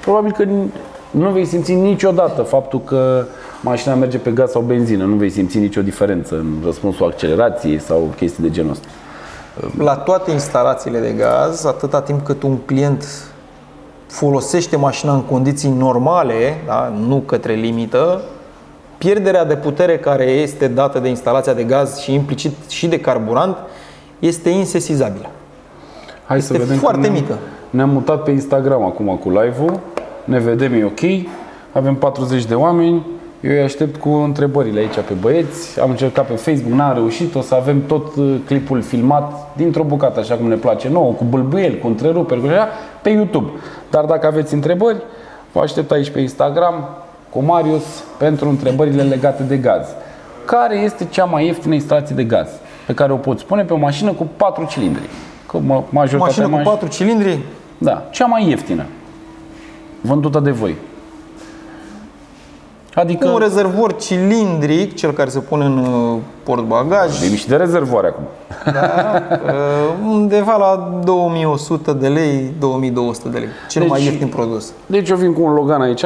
[0.00, 0.44] Probabil că
[1.10, 3.24] nu vei simți niciodată faptul că
[3.60, 8.12] mașina merge pe gaz sau benzină, nu vei simți nicio diferență în răspunsul accelerației sau
[8.16, 8.86] chestii de genul ăsta.
[9.78, 13.04] La toate instalațiile de gaz, atâta timp cât un client
[14.06, 18.22] folosește mașina în condiții normale, da, nu către limită,
[18.98, 23.56] pierderea de putere care este dată de instalația de gaz și implicit și de carburant
[24.18, 25.26] este insesizabilă.
[26.26, 27.38] Hai Este să vedem foarte că ne-am- mică.
[27.70, 29.80] Ne-am mutat pe Instagram acum cu live-ul.
[30.24, 31.26] Ne vedem, e ok.
[31.72, 33.06] Avem 40 de oameni.
[33.40, 35.80] Eu îi aștept cu întrebările aici pe băieți.
[35.80, 37.34] Am încercat pe Facebook, n-am reușit.
[37.34, 41.24] O să avem tot uh, clipul filmat dintr-o bucată, așa cum ne place nouă, cu
[41.24, 42.68] bâlbâieli, cu întreruperi, cu așa,
[43.02, 43.50] pe YouTube.
[43.90, 44.96] Dar dacă aveți întrebări,
[45.52, 46.88] vă aștept aici pe Instagram
[47.36, 47.84] cu Marius
[48.18, 49.86] pentru întrebările legate de gaz.
[50.44, 52.48] Care este cea mai ieftină instalație de gaz
[52.86, 55.08] pe care o poți pune pe o mașină cu 4 cilindri?
[55.46, 57.38] Că ma- majoritatea Mașină cu maș- 4 cilindri,
[57.78, 58.84] da, cea mai ieftină.
[60.00, 60.74] Vândută de voi.
[62.94, 68.06] Adică un rezervor cilindric, cel care se pune în uh, portbagaj, vorbim și de rezervoare
[68.06, 68.24] acum.
[68.72, 73.48] da, uh, undeva la 2100 de lei, 2200 de lei.
[73.68, 74.72] Cel Deci- mai ieftin produs.
[74.86, 76.04] Deci eu vin cu un Logan aici,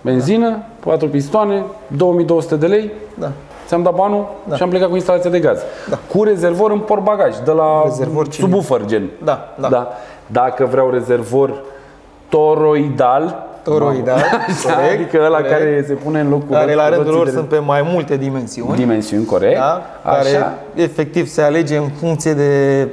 [0.00, 3.30] benzină, 4 pistoane, 2200 de lei, Da.
[3.66, 5.58] ți-am dat banul și am plecat cu instalația de gaz.
[5.90, 5.98] Da.
[6.08, 8.62] Cu rezervor în portbagaj, de la Rezervor cilindric.
[8.62, 9.08] subwoofer gen.
[9.24, 9.68] Da, da.
[9.68, 9.88] da.
[10.26, 11.62] Dacă vreau rezervor
[12.28, 15.52] toroidal, Toroidal, Așa, corect, adică ăla corect.
[15.52, 18.16] care se pune în locul Care la rândul roții lor de sunt pe mai multe
[18.16, 18.76] dimensiuni.
[18.76, 19.56] dimensiuni, corect.
[19.58, 19.82] da?
[20.04, 20.54] care Așa.
[20.74, 22.88] efectiv se alege în funcție de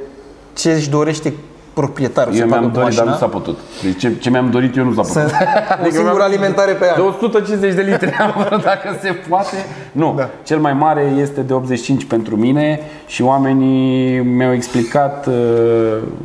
[0.54, 1.32] ce își dorește
[1.80, 3.26] proprietarul să Eu facă mi-am cu dorit, dar mașina.
[3.26, 3.58] nu s-a putut.
[3.82, 5.12] Deci ce, ce mi-am dorit eu nu s-a putut.
[5.14, 5.30] Să,
[5.86, 7.06] o singură alimentare pe De an.
[7.06, 9.56] 150 de litri am vrut dacă se poate.
[9.92, 10.28] Nu, Da.
[10.44, 15.34] cel mai mare este de 85 pentru mine și oamenii mi-au explicat uh,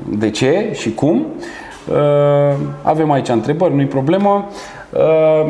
[0.09, 1.25] de ce și cum.
[1.89, 1.95] Uh,
[2.81, 4.45] Avem aici întrebări, nu-i problemă.
[4.89, 4.99] Uh,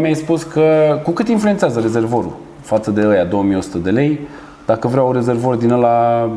[0.01, 4.19] Mi-ai spus că cu cât influențează rezervorul față de ăia 2100 de lei,
[4.65, 6.29] dacă vreau un rezervor din ăla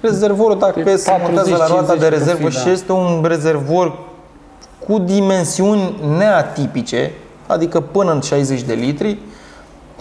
[0.00, 2.70] Rezervorul, dacă Pe se montează la 40-50 roata de pot rezervă fi, și da.
[2.70, 3.98] este un rezervor
[4.86, 7.12] cu dimensiuni neatipice,
[7.46, 9.18] adică până în 60 de litri,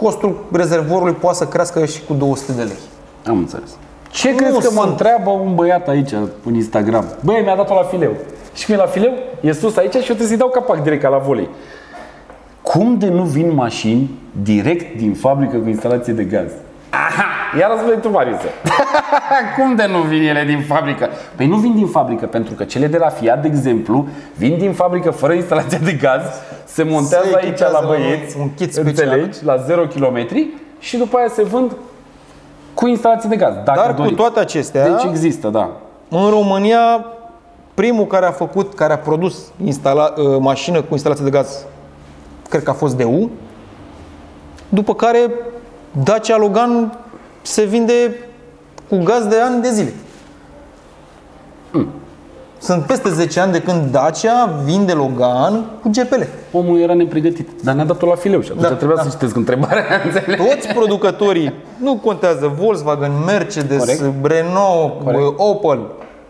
[0.02, 2.80] costul rezervorului poate să crească și cu 200 de lei.
[3.28, 3.70] Am înțeles.
[4.12, 4.90] Ce Nu crezi că mă sunt.
[4.90, 6.12] întreabă un băiat aici
[6.46, 7.06] în Instagram?
[7.24, 8.12] Băi, mi-a dat-o la fileu.
[8.54, 9.12] Și cum e la fileu?
[9.42, 11.50] E sus aici și eu trebuie să-i dau capac direct ca la volei.
[12.62, 14.10] Cum de nu vin mașini
[14.44, 16.52] direct din fabrică cu instalație de gaz?
[16.90, 17.24] Aha!
[17.60, 18.40] Iar răspunde tu, Marius.
[19.58, 21.10] Cum de nu vin ele din fabrică?
[21.36, 24.74] Păi nu vin din fabrică, pentru că cele de la Fiat, de exemplu, vin din
[24.74, 26.22] fabrică fără instalația de gaz,
[26.66, 28.88] se montează Se aici echipează la la băieți, un kit special.
[28.88, 30.28] înțelegi, la 0 km
[30.80, 31.76] și după aia se vând
[32.74, 33.54] cu instalație de gaz.
[33.64, 34.16] Dacă Dar cu doriți.
[34.16, 35.70] toate acestea, Deci există, da.
[36.10, 37.06] în România,
[37.74, 41.66] primul care a făcut, care a produs instala, uh, mașină cu instalație de gaz,
[42.50, 43.30] cred că a fost DU,
[44.70, 45.20] după care
[45.92, 46.98] Dacia Logan
[47.42, 48.16] se vinde
[48.90, 49.94] cu gaz de ani de zile.
[52.62, 56.22] Sunt peste 10 ani de când Dacia vinde Logan cu GPL.
[56.52, 59.04] Omul era nepregătit, dar ne-a dat-o la fileu și atunci Da, trebuia da.
[59.04, 60.44] să citesc întrebarea, înțelegi?
[60.44, 64.02] Toți producătorii, nu contează Volkswagen, Mercedes, Corect.
[64.22, 65.34] Renault, Corect.
[65.38, 65.80] Opel,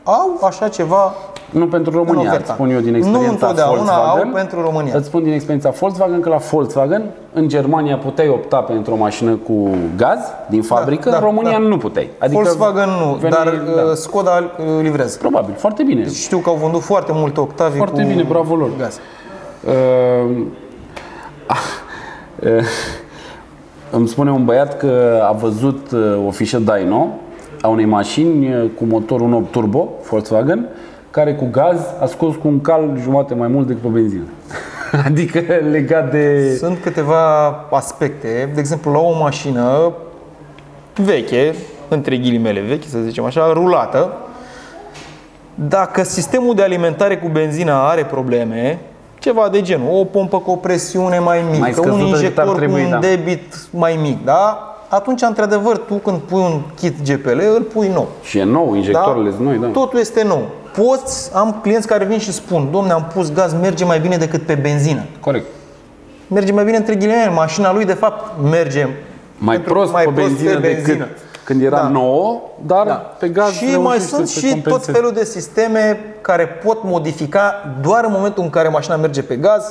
[0.04, 1.14] au așa ceva
[1.52, 2.44] Nu pentru în România, oferta.
[2.44, 4.28] îți spun eu din Nu experiența întotdeauna Volkswagen.
[4.28, 4.94] au pentru România.
[4.96, 9.32] Îți spun din experiența Volkswagen că la Volkswagen, în Germania puteai opta pentru o mașină
[9.36, 11.58] cu gaz din fabrică, da, în România da.
[11.58, 12.10] nu puteai.
[12.18, 13.82] Adică Volkswagen nu, veneai- dar da.
[13.82, 15.18] uh, Skoda uh, livrează.
[15.18, 16.10] Probabil, foarte bine.
[16.10, 18.70] Știu că au vândut foarte multe Octavii Foarte cu bine, bravo lor.
[18.78, 19.00] gaz.
[19.68, 20.38] Uh,
[21.46, 21.58] ah,
[22.58, 22.64] uh,
[23.92, 27.08] îmi spune un băiat că a văzut uh, o fișă Dyno
[27.62, 30.70] a unei mașini uh, cu motor 1.8 turbo, Volkswagen,
[31.12, 34.24] care cu gaz a scos cu un cal jumate mai mult decât pe benzină.
[35.06, 35.40] adică
[35.72, 36.56] legat de...
[36.58, 38.50] Sunt câteva aspecte.
[38.54, 39.94] De exemplu, la o mașină
[40.96, 41.54] veche,
[41.88, 44.14] între ghilimele veche, să zicem așa, rulată,
[45.56, 48.80] dacă sistemul de alimentare cu benzina are probleme,
[49.20, 52.24] ceva de genul, o pompă cu o presiune mai mică, Mai scăzută un decât ar
[52.24, 52.98] injector trebui, cu un da.
[52.98, 54.64] debit mai mic, da?
[54.88, 58.08] Atunci, într-adevăr, tu când pui un kit GPL, îl pui nou.
[58.24, 59.68] Și e nou, injectoarele sunt noi, da.
[59.68, 60.48] Totul este nou.
[60.84, 64.42] Poți, am clienți care vin și spun, domne, am pus gaz, merge mai bine decât
[64.46, 65.04] pe benzină.
[65.20, 65.46] Corect.
[66.28, 68.88] Merge mai bine între ghilimele, mașina lui de fapt merge
[69.38, 71.08] Mai pentru- prost pe benzină decât
[71.44, 71.88] când era Da.
[71.88, 72.94] nouă, dar Da.
[72.94, 74.92] pe gaz și mai reușește sunt să și tot compenseze.
[74.92, 79.64] felul de sisteme care pot modifica doar în momentul în care mașina merge pe gaz,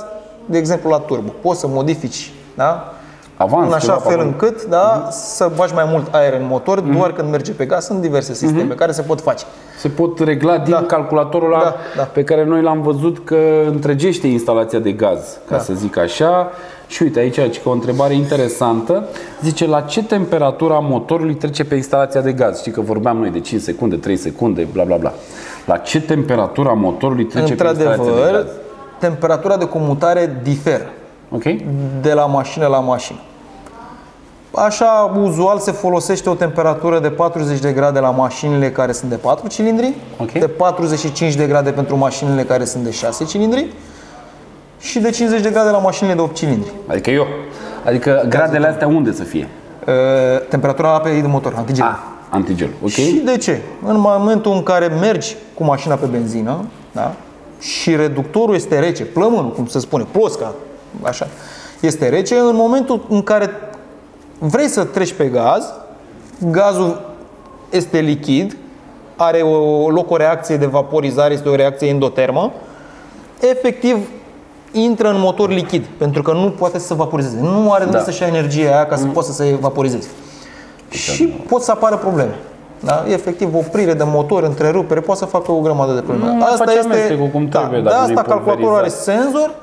[0.46, 1.32] de exemplu la turbo.
[1.42, 2.92] Poți să modifici, da?
[3.40, 4.28] Avans, în așa ceva pe fel acolo.
[4.28, 7.84] încât da, să bagi mai mult aer în motor doar când merge pe gaz.
[7.84, 9.44] Sunt diverse sisteme care se pot face.
[9.78, 10.82] Se pot regla din Da.
[10.82, 12.02] calculatorul ăla Da, da.
[12.02, 15.58] pe care noi l-am văzut că întregește instalația de gaz, ca Da.
[15.58, 16.50] să zic așa.
[16.86, 19.04] Și uite aici aici că o întrebare interesantă.
[19.42, 22.58] Zice la ce temperatură a motorului trece pe instalația de gaz?
[22.58, 25.12] Știi că vorbeam noi de 5 secunde, 3 secunde, bla bla bla.
[25.66, 28.50] La ce temperatură a motorului trece pe instalația de Într-adevăr, gaz?
[28.98, 30.84] temperatura de comutare diferă
[31.30, 31.42] Ok?
[32.02, 33.18] de la mașină la mașină.
[34.54, 39.16] Așa, uzual se folosește o temperatură de 40 de grade la mașinile care sunt de
[39.16, 40.32] 4 cilindri, Ok.
[40.32, 43.66] de 45 de grade pentru mașinile care sunt de 6 cilindri
[44.80, 46.72] și de 50 de grade la mașinile de 8 cilindri.
[46.86, 47.26] Adică eu.
[47.86, 49.48] Adică gradele astea unde să fie?
[49.86, 49.94] Uh,
[50.48, 51.84] Temperatura apei de motor, antigel.
[51.84, 51.96] Ah,
[52.28, 52.68] antigel.
[52.82, 52.88] Ok?
[52.90, 53.60] Și de ce?
[53.86, 57.14] În momentul în care mergi cu mașina pe benzină da?
[57.60, 60.54] și reductorul este rece, plămânul, cum se spune, plosca,
[61.02, 61.26] așa,
[61.80, 63.50] este rece, în momentul în care
[64.38, 65.72] vrei să treci pe gaz,
[66.50, 67.00] gazul
[67.70, 68.56] este lichid,
[69.16, 72.52] are o, loc o reacție de vaporizare, este o reacție endotermă,
[73.40, 74.08] efectiv
[74.72, 77.38] intră în motor lichid, pentru că nu poate să se vaporizeze.
[77.40, 77.96] Nu are de Da.
[77.96, 78.04] da.
[78.04, 80.08] să-și ia energia aia ca să poată să se vaporizeze.
[80.88, 82.34] Și pot să apară probleme.
[82.80, 83.04] Da?
[83.08, 86.34] Efectiv, oprire de motor, întrerupere, poate să facă o grămadă de probleme.
[86.34, 89.00] Nu face amestecul cum trebuie, da, dacă de nu-i asta calculatorul are pulverizat.
[89.00, 89.54] senzor,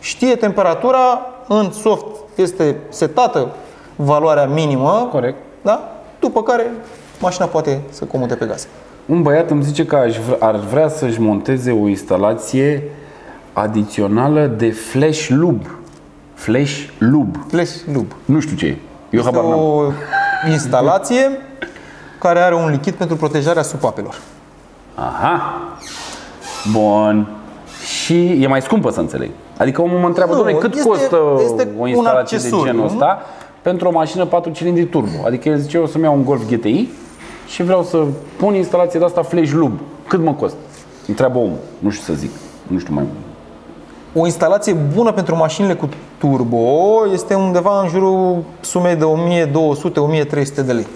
[0.00, 3.48] știe temperatura, în soft este setată
[3.96, 5.36] valoarea minimă, Corect.
[5.62, 5.90] da?
[6.20, 6.70] după care
[7.20, 8.66] mașina poate să comute pe gaz.
[9.06, 12.82] Un băiat îmi zice că aș vre- ar vrea să-și monteze o instalație
[13.52, 15.70] adițională de flash lube.
[16.34, 17.38] Flash lube.
[17.48, 18.14] Flash lube.
[18.24, 18.76] Nu știu ce e.
[19.10, 19.58] Eu Este habar n-am.
[19.60, 19.82] o
[20.50, 21.30] instalație
[22.18, 24.14] care are un lichid pentru protejarea supapelor.
[24.94, 25.54] Aha.
[26.72, 27.28] Bun.
[27.84, 29.30] Și e mai scumpă să înțeleg.
[29.58, 32.64] Adică omul mă întreabă, Nu, domnule, cât este- costă este o un instalație de accesoriu,
[32.72, 32.86] genul nu?
[32.92, 33.20] ăsta
[33.62, 35.26] pentru o mașină 4 cilindri turbo?
[35.26, 36.88] Adică el zice, eu o să-mi iau un Golf GTI
[37.46, 38.04] și vreau să
[38.36, 39.80] pun instalație de asta flash lube.
[40.08, 40.58] Cât mă costă?
[41.06, 41.58] Întreabă omul.
[41.78, 42.30] Nu știu să zic.
[42.66, 43.04] Nu știu mai
[44.14, 46.58] O instalație bună pentru mașinile cu turbo
[47.12, 50.86] este undeva în jurul sumei de 1200-1300 de lei.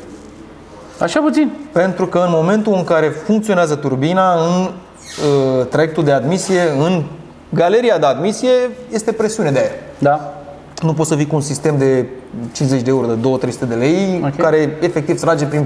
[1.01, 1.51] Așa puțin.
[1.73, 7.03] Pentru că în momentul în care funcționează turbina, în uh, traiectul de admisie, în
[7.49, 8.51] galeria de admisie,
[8.93, 9.71] este presiune de aer.
[9.99, 10.35] Da.
[10.83, 12.07] Nu poți să vii cu un sistem de
[12.53, 14.37] 50 de euro, de 2-300 de lei, Ok.
[14.37, 15.65] care efectiv trage prin,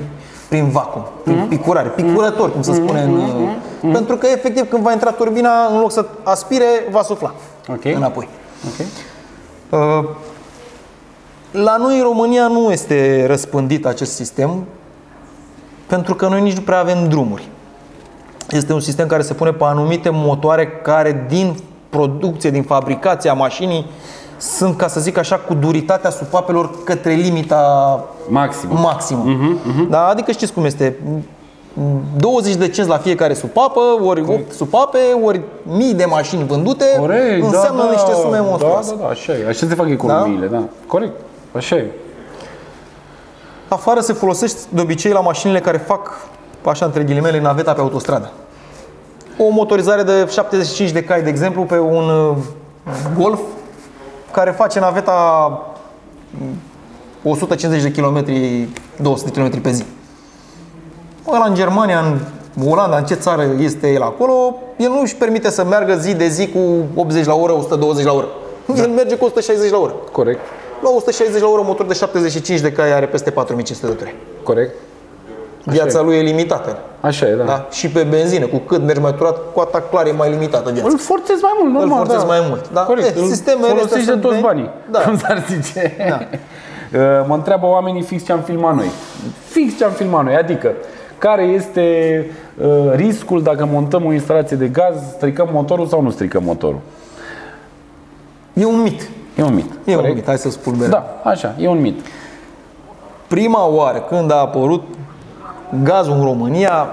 [0.49, 3.93] prin vacuum, prin picurare, picurător, cum se spune în...
[3.93, 7.35] Pentru că efectiv când va intra turbina, în loc să aspire, va sufla
[7.69, 7.85] Ok.
[7.85, 8.29] înapoi.
[8.67, 8.87] Ok.
[9.81, 10.09] Uh,
[11.51, 14.65] La noi în România nu este răspândit acest sistem
[15.87, 17.49] pentru că noi nici nu prea avem drumuri.
[18.51, 21.57] Este un sistem care se pune pe anumite motoare care din
[21.89, 23.87] producție, din fabricația mașinii
[24.41, 28.69] sunt, ca să zic așa, cu duritatea supapelor către limita Maxim.
[28.73, 29.25] maximă.
[29.91, 30.07] Da?
[30.07, 30.97] Adică știți cum este.
[32.19, 37.45] 20 de cenți la fiecare supapă, ori 8 supape, ori mii de mașini vândute, Corect,
[37.45, 38.95] înseamnă da, da, niște sume da, monstruoase.
[38.95, 39.47] Da, da, așa e.
[39.49, 40.63] Așa se fac economiile, da.
[40.87, 41.13] Corect.
[41.57, 41.91] Așa e.
[43.69, 46.27] Afară se folosește de obicei la mașinile care fac,
[46.65, 48.31] așa între ghilimele, naveta pe autostradă.
[49.39, 52.37] O motorizare de 75 de cai, de exemplu, pe un uh,
[53.19, 53.41] Golf,
[54.33, 55.13] care face naveta
[56.31, 56.57] mm,
[57.23, 58.25] 150 de km,
[59.03, 59.85] 200 de km pe zi.
[61.29, 62.19] Ăla în Germania, în
[62.69, 66.29] Olanda, în ce țară este el acolo, el nu își permite să meargă zi de
[66.29, 66.59] zi cu
[66.95, 68.29] 80 la oră, 120 la oră.
[68.77, 69.95] El merge cu 160 la oră.
[70.13, 70.41] Corect.
[70.83, 74.15] La 160 la oră, motor de 75 de cai are peste 4500 de ture.
[74.43, 74.75] Corect.
[75.65, 76.79] Viața lui e limitată.
[77.01, 77.45] Așa e, da.
[77.45, 77.67] Da?
[77.71, 80.89] Și pe benzină, cu cât mergi mai turat, cu atât clar e mai limitată viața.
[80.89, 81.97] Îl forțezi mai mult, normal.
[81.97, 82.33] forțezi da.
[82.33, 82.81] mai mult, da.
[82.81, 83.07] Corect.
[83.07, 84.71] Eh, Îl sistemele folosești astea de sunt toți de- banii.
[84.91, 84.99] Da.
[84.99, 85.97] Cum s-ar zice.
[86.09, 86.19] Da.
[86.95, 88.91] Uh, Mă întreabă oamenii fix ce am filmat noi.
[89.49, 90.35] Fix ce am filmat noi.
[90.37, 90.73] Adică,
[91.19, 92.27] care este
[92.63, 96.79] uh, riscul dacă montăm o instalație de gaz, stricăm motorul sau nu stricăm motorul?
[98.53, 99.09] E un mit.
[99.37, 99.71] E un mit.
[99.85, 100.09] E corect?
[100.09, 100.87] un mit, hai să spun bine.
[100.87, 102.01] Da, așa, e un mit.
[103.27, 104.83] Prima oară când a apărut
[105.83, 106.87] gazul în România,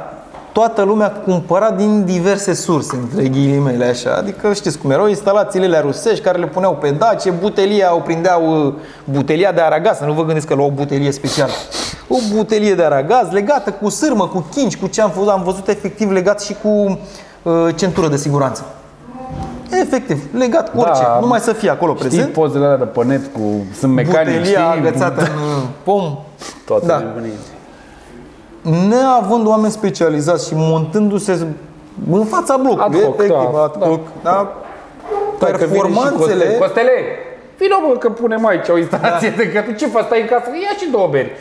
[0.51, 4.15] toată lumea cumpăra din diverse surse, între ghilimele așa.
[4.17, 8.65] Adică știți cum erau instalațiile alea rusești care le puneau pe dace, butelia, o prindeau
[8.67, 11.51] uh, butelia de aragaz, să nu vă gândiți că luau o butelie specială.
[12.07, 15.67] O butelie de aragaz legată cu sârmă, cu chinci, cu ce am văzut, am văzut
[15.67, 16.67] efectiv legat și cu
[17.43, 18.63] uh, centură de siguranță.
[19.71, 21.17] Efectiv, legat cu orice, Da.
[21.21, 22.31] numai să fie acolo Știi prezent.
[22.33, 23.65] pozele alea de pe net cu...
[23.79, 24.79] Sunt mecanici, Butelia știi?
[24.87, 26.17] agățată în uh, pom.
[26.65, 26.97] Toate Da.
[26.97, 27.31] nebunie.
[28.89, 31.47] Neavând oameni specializați și montându-se
[32.12, 34.53] în fața blocului, Ad hoc, efectiv, da, ad hoc, da.
[35.36, 36.60] Stai că vine și Performanțele, Costel.
[36.60, 36.91] Costele!
[37.58, 40.49] Vino mă că punem aici o instalație de că tu ce faci, stai în casă?
[40.49, 41.32] Ia și două beri.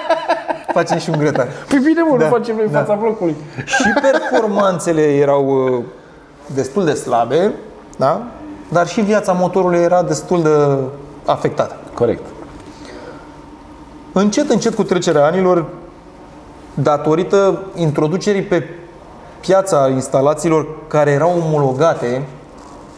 [0.78, 1.46] Facem și un grătar.
[1.68, 2.78] Păi bine mă, Da, nu facem noi în da.
[2.78, 3.36] fața blocului.
[3.64, 5.84] și performanțele erau uh,
[6.54, 7.52] destul de slabe,
[7.96, 8.22] da?
[8.68, 10.50] dar și viața motorului era destul de
[11.24, 11.76] afectată.
[11.94, 12.22] Corect.
[14.12, 15.64] Încet, încet cu trecerea anilor,
[16.74, 18.64] datorită introducerii pe
[19.40, 22.22] piața instalațiilor care erau omologate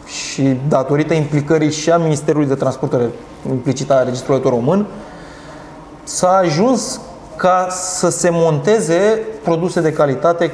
[0.06, 3.10] și datorită implicării și a Ministerului de Transportare
[3.48, 4.86] implicit a Registrului Auto Român,
[6.02, 7.00] s-a ajuns
[7.36, 10.52] ca să se monteze produse de calitate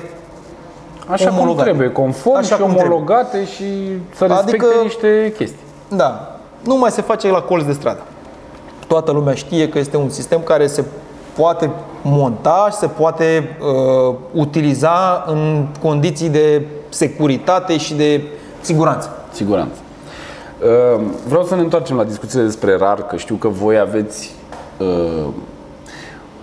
[1.07, 1.65] Așa cum Omologate.
[1.69, 2.85] trebuie, conform Așa și cum trebuie.
[2.91, 3.65] omologate și
[4.17, 5.59] să respecte Adică- niște chestii.
[5.89, 8.01] Da, nu mai se face la colț de stradă.
[8.87, 10.85] Toată lumea știe că este un sistem care se
[11.39, 11.71] poate
[12.03, 18.23] monta și se poate uh, utiliza în condiții de securitate și de
[18.61, 19.11] siguranță.
[19.31, 19.79] Siguranță.
[20.97, 24.35] Uh, Vreau să ne întoarcem la discuțiile despre RAR, că știu că voi aveți
[24.79, 25.27] uh,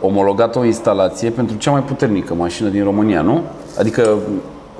[0.01, 3.41] omologat o instalație pentru cea mai puternică mașină din România, nu?
[3.79, 4.17] Adică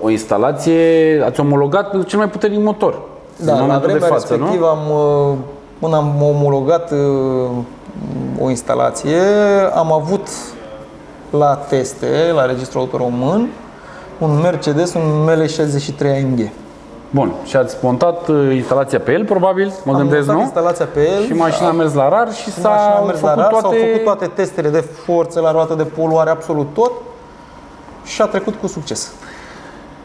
[0.01, 3.01] o instalație, ați omologat pentru cel mai puternic motor.
[3.39, 4.89] în Da, la momentul vremea de față, respectivă am,
[5.30, 5.38] uh,
[5.80, 6.97] până am omologat uh,
[8.39, 9.21] o instalație,
[9.73, 10.27] am avut
[11.29, 13.49] la teste, la Registrul Auto Român,
[14.19, 16.49] un Mercedes, un ML63 AMG.
[17.10, 20.41] Bun, și ați montat uh, instalația pe el, probabil, mă Am gândesc, montat nu?
[20.41, 21.25] instalația pe el.
[21.25, 23.51] Și mașina a mers la RAR și Și mașina a s-au mers la făcut RAR,
[23.51, 23.67] toate...
[23.77, 26.91] s-au făcut toate testele de forță la roată, de poluare, absolut tot
[28.03, 29.12] și a trecut cu succes.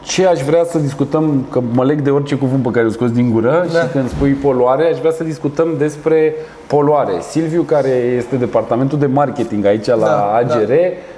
[0.03, 3.13] Ce aș vrea să discutăm, că mă leg de orice cuvânt pe care îl scoți
[3.13, 3.79] din gură Da.
[3.79, 6.35] și când spui poluare, aș vrea să discutăm despre
[6.67, 7.11] poluare.
[7.29, 10.71] Silviu, care este departamentul de marketing aici la Da, AGR,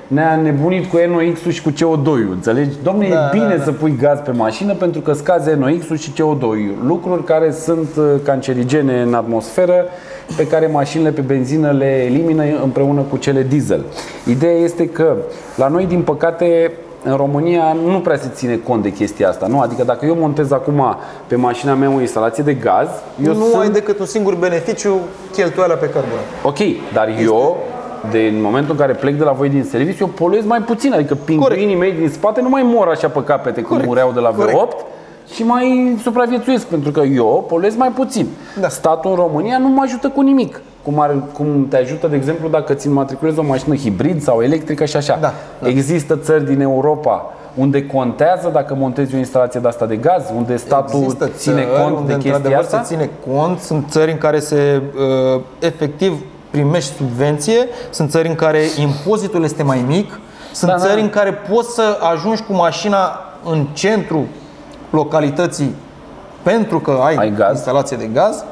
[0.08, 2.69] ne-a nebunit cu NOx-ul și cu CO2-ul, înțelegi?
[2.84, 3.63] Domnule, Da, e bine da, da.
[3.63, 8.04] să pui gaz pe mașină pentru că scazi NOx-ul și CO2-ul, lucruri care sunt uh,
[8.24, 9.86] cancerigene în atmosferă,
[10.38, 13.84] pe care mașinile pe benzină le elimină împreună cu cele diesel.
[14.30, 15.15] Ideea este că
[15.56, 16.72] la noi, din păcate,
[17.04, 19.60] în România nu prea se ține cont de chestia asta, nu?
[19.60, 20.96] Adică dacă eu montez acum
[21.28, 22.88] pe mașina mea o instalație de gaz,
[23.26, 23.62] eu nu sunt...
[23.62, 25.00] ai decât un singur beneficiu,
[25.32, 26.26] cheltuiala pe carburant.
[26.44, 26.58] Ok,
[26.94, 27.58] dar eu,
[28.12, 30.94] de, în momentul în care plec de la voi din serviciu, eu poluez mai puțin.
[30.94, 33.88] Adică pinguinii mei din spate nu mai mor așa pe capete cum Corect.
[33.88, 34.76] mureau de la V8 Corect.
[35.34, 38.28] și mai supraviețuiesc, pentru că eu poluez mai puțin.
[38.60, 38.68] Da.
[38.68, 40.62] Statul în România nu mă ajută cu nimic.
[40.84, 44.86] Cum, ar, cum te ajută, de exemplu, dacă ți matriculezi o mașină hibrid sau electrică
[44.86, 45.17] și așa.
[45.22, 45.67] Da, da.
[45.67, 50.56] Există țări din Europa unde contează dacă montezi o instalație de asta de gaz, unde
[50.56, 52.78] statul Există ține țări cont unde de chestia într-adevăr asta?
[52.84, 54.82] se ține cont, sunt țări în care se
[55.36, 60.19] uh, efectiv primești subvenție, sunt țări în care impozitul este mai mic,
[60.52, 60.84] sunt Da, da.
[60.84, 64.26] țări în care poți să ajungi cu mașina în centru
[64.89, 65.76] localității
[66.41, 67.52] pentru că ai, Ai gaz.
[67.52, 68.43] instalație de gaz.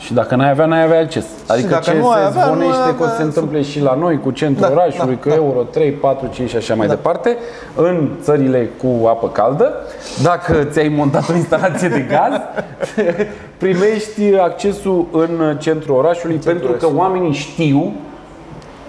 [0.00, 1.24] Și dacă n-ai avea, n-ai avea acces.
[1.46, 3.22] Adică dacă ce nu ai se avea, nu ai zvonește că o avea să se
[3.22, 5.34] întâmple și la noi cu centrul Da, orașului, da, că da.
[5.34, 7.36] euro 3, 4, 5 și așa mai departe,
[7.74, 9.72] în țările cu apă caldă,
[10.22, 12.40] dacă ți-ai montat o instalație de gaz,
[13.64, 17.92] primești accesul în centrul orașului pentru că oamenii știu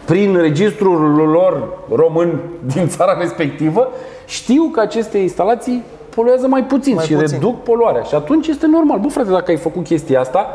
[0.06, 2.40] prin registrul lor român
[2.74, 3.88] din țara respectivă,
[4.26, 5.84] știu că aceste instalații
[6.16, 7.28] poluează mai puțin Mai și puțin.
[7.32, 8.02] reduc poluarea.
[8.02, 9.00] Și atunci este normal.
[9.00, 10.48] Bă, frate, dacă ai făcut chestia asta,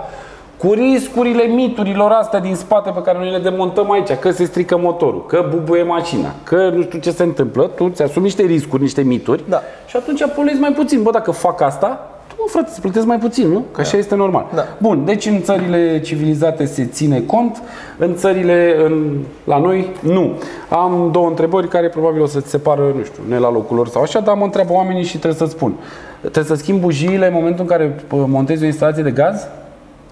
[0.59, 4.79] cu riscurile miturilor astea din spate pe care noi le demontăm aici, că se strică
[4.79, 8.83] motorul, că bubuie mașina, că nu știu ce se întâmplă, tu ți asumi niște riscuri,
[8.83, 9.63] niște mituri Da.
[9.87, 11.03] și atunci poluezi mai puțin.
[11.03, 13.65] Bă, dacă fac asta, tu, mă, frate, îți plătesc mai puțin, nu?
[13.73, 14.47] Că așa este normal.
[14.55, 14.65] Da.
[14.79, 17.63] Bun, deci în țările civilizate se ține cont,
[17.99, 20.33] în țările în, la noi nu.
[20.69, 24.03] Am două întrebări care probabil o să-ți separă, nu știu, ne la locul lor sau
[24.03, 25.75] așa, dar mă întreabă oamenii și trebuie să-ți spun.
[26.21, 29.47] Trebuie să schimbi bujiile în momentul în care pă, montezi o instalație de gaz?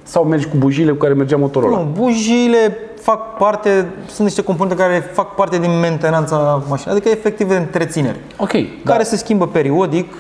[0.07, 1.79] Sau mergi cu bujiile cu care mergea motorul ăla?
[1.83, 7.49] Nu, bujiile fac parte, sunt niște componente care fac parte din mentenanța mașinii, adică efectiv
[7.49, 10.13] de întreținere, Ok, care dar se schimbă periodic.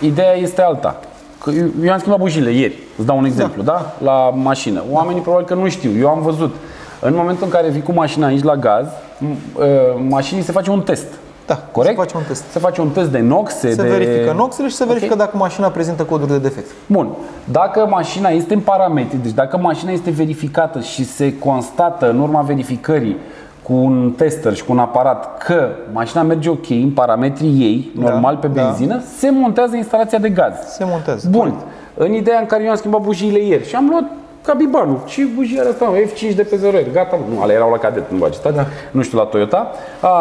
[0.00, 1.00] ideea este alta.
[1.42, 3.94] Că eu, eu am schimbat bujiile ieri, îți dau un exemplu, da?
[4.04, 4.82] La mașină.
[4.90, 6.54] Oamenii probabil că nu știu, eu am văzut.
[7.00, 9.20] În momentul în care vii cu mașina aici la gaz, m-
[9.58, 9.64] uh,
[10.08, 11.06] mașinii se face un test.
[11.46, 11.94] Da, Corect?
[11.96, 12.44] se face un test.
[12.50, 13.88] Se face un test de noxe, Se de...
[13.88, 15.18] verifică noxele și se verifică Ok.
[15.18, 16.70] dacă mașina prezintă coduri de defect.
[16.86, 17.08] Bun.
[17.44, 22.40] Dacă mașina este în parametri, deci dacă mașina este verificată și se constată în urma
[22.40, 23.16] verificării
[23.62, 28.36] cu un tester și cu un aparat că mașina merge ok în parametrii ei, normal
[28.36, 28.62] pe da.
[28.62, 30.54] benzină, se montează instalația de gaz.
[30.68, 31.28] Se montează.
[31.30, 31.54] Bun.
[31.94, 34.04] În ideea în care eu am schimbat bujiile ieri și am luat
[34.44, 34.98] ca bibanul.
[35.06, 35.92] Ce bujii are asta?
[36.06, 37.18] F5 de pe 0 gata.
[37.34, 38.56] Nu, ale erau la cadet, nu vă agitați.
[38.56, 38.66] Da.
[38.90, 39.70] Nu știu la Toyota.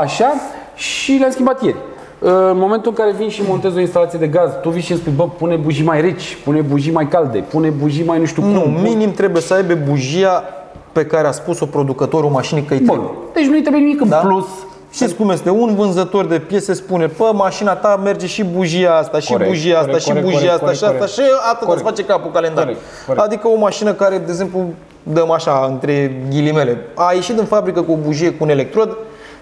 [0.02, 0.34] Așa.
[0.76, 1.76] Și le-am schimbat ieri.
[2.20, 5.00] În momentul în care vin și montez o instalație de gaz, tu vii și îmi
[5.00, 8.44] spui, bă, pune bujii mai reci, pune bujii mai calde, pune bujii mai nu știu
[8.44, 8.72] Nu, cum.
[8.82, 10.44] minim trebuie să aibă bujia
[10.92, 13.18] pe care a spus-o producătorul mașinii că îi Bun, trebuie.
[13.34, 14.16] deci nu-i trebuie nimic în Da?
[14.18, 14.46] plus.
[14.92, 15.50] Știți cum este?
[15.50, 19.74] Un vânzător de piese spune, pe mașina ta merge și bujia asta, și Corect, bujia
[19.74, 21.34] asta, corect, și corect, bujia corect, asta, și corect, asta, corect.
[21.42, 21.86] și atât îți Corect.
[21.86, 22.64] face capul calendar.
[22.64, 23.24] Corect, corect.
[23.26, 24.60] Adică o mașină care, de exemplu,
[25.04, 28.98] dăm așa, între ghilimele, a ieșit în fabrică cu o bujie cu un electrod,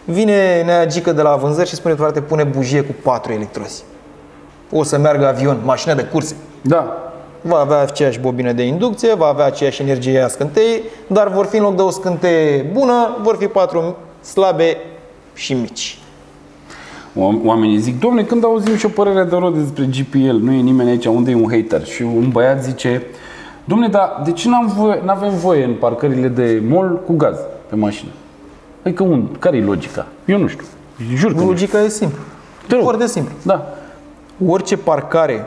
[0.06, 3.84] vine neagică de la vânzări și spune, frate, pune bujie cu patru electrozi.
[4.72, 6.36] O să meargă avion, mașină de curse.
[6.62, 6.98] Da,
[7.46, 11.58] Va avea aceeași bobină de inducție, va avea aceeași energie a scântei, dar vor fi
[11.58, 14.78] în loc de o scânteie bună, vor fi patru slabe
[15.34, 15.98] și mici.
[17.14, 20.62] Oam- Oamenii zic, domne, când auzim și o părere de rău despre GPL, nu e
[20.62, 21.86] nimeni aici, unde e un hater?
[21.86, 23.04] Și un băiat zice,
[23.66, 27.38] domne, dar de ce n-am voie, n-avem voie în parcările de mall cu gaz
[27.70, 28.12] pe mașină?
[28.86, 30.06] Adică un, care e logica?
[30.26, 30.66] Eu nu știu.
[31.16, 31.48] Jur că nu știu.
[31.50, 32.20] Logica e simplă.
[32.68, 32.84] Te rog.
[32.84, 33.34] Foarte simplu.
[33.42, 33.66] Da.
[34.48, 35.46] Orice parcare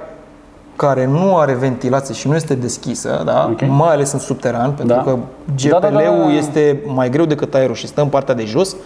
[0.76, 3.49] care nu are ventilație și nu este deschisă, da?
[3.53, 3.61] Ok.
[3.68, 5.03] mai ales în subteran, pentru Da.
[5.03, 6.32] că Da, GPL-ul da, da, da.
[6.32, 8.76] este mai greu decât aerul și stă în partea de jos,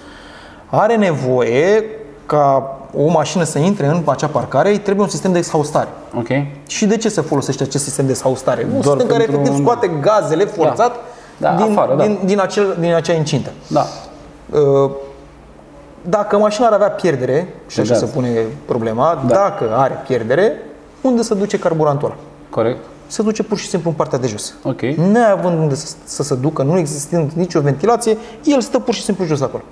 [0.66, 1.84] are nevoie
[2.26, 5.88] ca o mașină să intre în acea parcare, îi trebuie un sistem de exhaustare.
[6.18, 6.26] Ok.
[6.66, 8.66] Și de ce se folosește acest sistem de exhaustare?
[8.74, 10.96] Un Doar sistem care pentru efectiv un- scoate gazele forțat
[11.36, 12.02] Da, din, afară, da.
[12.04, 13.50] din, din, acel, din acea incintă.
[13.66, 13.86] Da.
[14.52, 14.90] Uh,
[16.02, 18.00] Dacă mașina ar avea pierdere, și De așa gaz.
[18.00, 18.30] se pune
[18.64, 19.34] problema, Da.
[19.34, 20.52] dacă are pierdere,
[21.00, 22.16] unde se duce carburantul ăla?
[22.50, 22.78] Corect.
[23.06, 24.54] Se duce pur și simplu în partea de jos.
[24.62, 24.80] Ok.
[24.82, 29.24] Neavând unde să, să se ducă, nu existând nicio ventilație, el stă pur și simplu
[29.24, 29.62] jos acolo.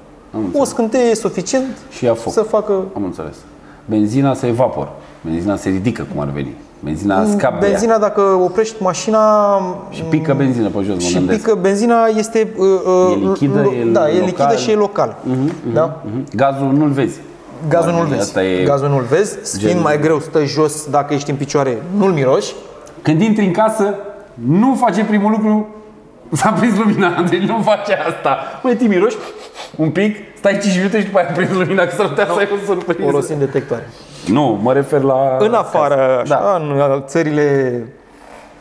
[0.52, 2.32] O scânteie e suficient Și ia foc.
[2.32, 3.36] să facă Am înțeles.
[3.84, 4.88] Benzina se evapor.
[5.20, 6.54] Benzina se ridică, cum ar veni.
[6.84, 7.70] Benzina scapă de ea.
[7.70, 9.20] benzina, dacă oprești mașina
[9.90, 11.38] Și pică benzină pe jos, mă și gândesc.
[11.38, 14.24] pică benzina este uh, uh, E lichidă, lo- e da, e local.
[14.24, 15.16] lichidă și e local.
[15.72, 16.00] Da?
[16.04, 16.24] Mhm.
[16.36, 17.18] Gazul nu-l vezi.
[17.68, 18.60] Gazul nu-l Asta vezi.
[18.60, 18.64] e...
[18.64, 22.52] Gazul nu-l vezi, fiind gen- mai greu, stă jos, dacă ești în picioare, nu-l miroși.
[23.02, 23.94] Când intri în casă,
[24.34, 25.66] nu face primul lucru
[26.38, 28.36] S-a prins lumina, deci nu face asta.
[28.62, 29.16] Măi, te miroși
[29.76, 32.48] un pic, stai 5 minute și după aia prins lumina, că s-ar putea să ai
[32.52, 33.10] o surpriză.
[33.10, 33.88] Folosim detectoare.
[34.32, 35.36] Nu, mă refer la...
[35.38, 36.54] În afară, așa, Da.
[36.56, 37.86] în țările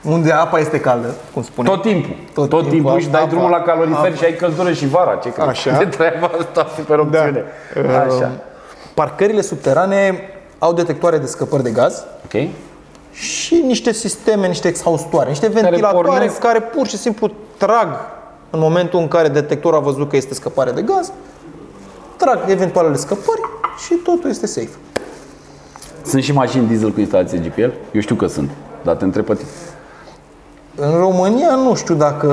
[0.03, 1.72] unde apa este caldă, cum spunem.
[1.74, 2.15] Tot timpul.
[2.34, 4.13] Tot Tot, timpul, timpul și dai apa, drumul la calorifer apa.
[4.15, 5.15] și ai căldură și vara.
[5.15, 5.49] Ce crezi?
[5.49, 5.78] Așa.
[5.84, 7.43] De treaba asta, super opțiune.
[7.88, 7.99] Da.
[7.99, 8.32] Așa.
[8.93, 10.20] Parcările subterane
[10.59, 12.47] au detectoare de scăpări de gaz Ok?
[13.11, 16.76] și niște sisteme, niște exhaustoare, niște ventilatoare care, pornesc.
[16.78, 17.88] pur și simplu trag
[18.49, 21.11] în momentul în care detectorul a văzut că este scăpare de gaz,
[22.18, 23.41] trag eventualele scăpări
[23.86, 24.70] și totul este safe.
[26.08, 27.62] Sunt și mașini diesel cu instalație GPL?
[27.91, 28.49] Eu știu că sunt,
[28.84, 29.47] dar te întreb pe tine.
[30.76, 32.32] În România nu știu dacă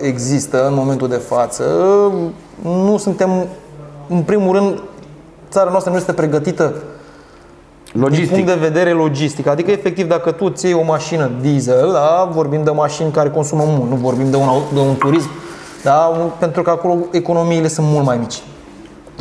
[0.00, 1.64] există în momentul de față.
[2.62, 3.30] Nu suntem,
[4.08, 4.82] în primul rând,
[5.50, 6.74] țara noastră nu este pregătită
[7.92, 8.30] din Logistic.
[8.30, 9.46] punct de vedere logistic.
[9.46, 13.62] Adică, efectiv, dacă tu ți iei o mașină diesel, da, vorbim de mașini care consumă
[13.66, 15.28] mult, nu vorbim de un, au- de un turism,
[15.82, 18.42] da, un- pentru că acolo economiile sunt mult mai mici.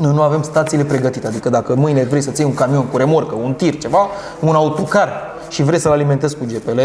[0.02, 3.36] Noi nu avem stațiile pregătite, adică dacă mâine vrei să-ți iei un camion cu remorcă,
[3.44, 4.08] un tir, ceva,
[4.40, 5.10] un autocar
[5.50, 6.80] și vrei să-l alimentezi cu GPL,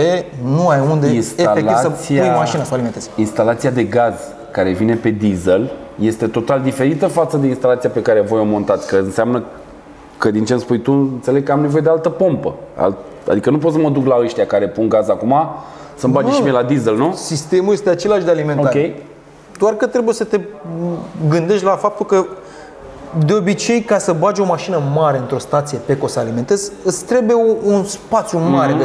[0.45, 3.11] nu ai unde efectiv să pui mașina să o alimentezi.
[3.17, 4.15] instalația de gaz
[4.51, 8.87] care vine pe diesel este total diferită față de instalația pe care voi o montați,
[8.89, 9.43] că înseamnă
[10.19, 12.55] că din ce îmi spui tu, înțeleg că am nevoie de altă pompă.
[12.77, 12.97] Alt,
[13.31, 15.35] adică nu pot să mă duc la ăștia care pun gaz acum,
[15.95, 16.35] să-mi bage Nu.
[16.35, 17.13] și mie la diesel, nu?
[17.15, 18.95] Sistemul este același de alimentare.
[18.97, 19.09] Ok.
[19.59, 20.41] Doar că trebuie să te
[21.29, 22.25] gândești la faptul că
[23.27, 27.37] de obicei, ca să bagi o mașină mare într-o stație Peco să alimentezi, îți trebuie
[27.37, 28.85] un, un spațiu mare de,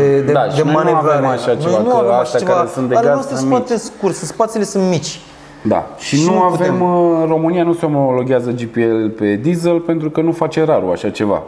[0.00, 1.16] de, de, Da, de și noi nu manevrare.
[1.16, 2.52] avem așa Noi ceva, nu că avem așa astea ceva.
[2.52, 5.20] care sunt de Ale gaz noastre sunt sunt foarte scurt, sunt spațiile sunt mici.
[5.62, 5.86] Da.
[5.98, 6.82] Și, Și nu nu avem, putem.
[7.20, 11.42] în România nu se omologează GPL pe diesel pentru că nu face rarul așa ceva.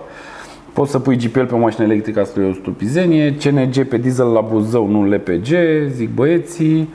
[0.72, 3.36] Poți să pui GPL pe o mașină electrică, asta e o stupizenie.
[3.44, 5.46] CNG pe diesel la Buzău, nu LPG,
[5.94, 6.88] zic băieții.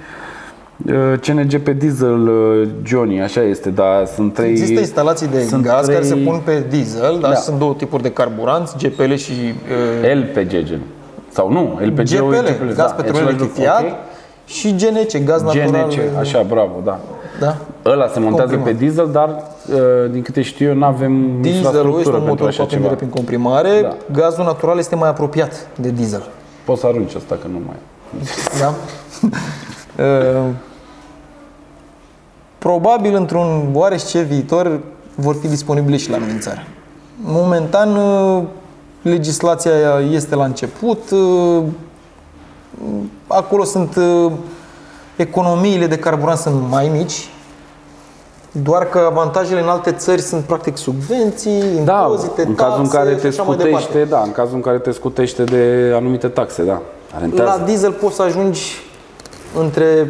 [0.87, 4.49] Uh, CNG pe diesel, uh, Johnny, așa este, dar sunt trei...
[4.49, 7.33] Există instalații de sunt gaz care se trei pun pe diesel, da, Da.
[7.35, 9.31] și sunt două tipuri de carburanți, GPL și
[10.03, 10.81] uh, LPG gen.
[11.29, 13.87] Sau nu, LPG GPL, gaz petrolier lichefiat Ok.
[14.45, 15.89] și GNC, gaz natural.
[15.89, 16.99] GNC, așa, bravo, da.
[17.39, 17.57] Da.
[17.85, 18.79] Ăla se montează Comprimat.
[18.79, 19.29] pe diesel, dar
[19.73, 22.63] uh, din câte știu eu, nu avem Dieselul este infrastructură un pentru motor cu așa
[22.63, 23.05] aprindere ceva.
[23.05, 23.95] prin comprimare, Da.
[24.21, 26.23] gazul natural este mai apropiat de diesel.
[26.65, 27.75] Poți să arunci asta că nu mai...
[28.59, 28.73] Da?
[29.99, 30.49] Uh,
[32.65, 34.79] Probabil într-un oarește viitor
[35.15, 36.63] vor fi disponibile și la noi în țară.
[37.15, 38.43] Momentan uh,
[39.01, 39.71] legislația
[40.11, 41.63] este la început, uh,
[43.27, 44.31] acolo sunt uh,
[45.15, 47.29] economiile de carburant sunt mai mici
[48.51, 52.97] Doar că avantajele în alte țări sunt practic subvenții, Da, impozite, în cazul în taxe
[52.97, 54.09] care și te așa mai scutește, departe.
[54.09, 56.81] da, în cazul în care te scutește de anumite taxe, da.
[57.19, 57.57] Rentează.
[57.57, 58.84] La diesel poți să ajungi
[59.59, 60.07] între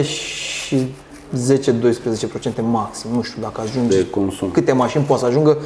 [0.00, 0.94] 7-8% și
[1.36, 1.36] 10-12%
[2.70, 3.10] maxim.
[3.14, 3.96] Nu știu dacă ajungi.
[3.96, 4.50] De consum.
[4.50, 5.56] Câte mașini poate să ajungă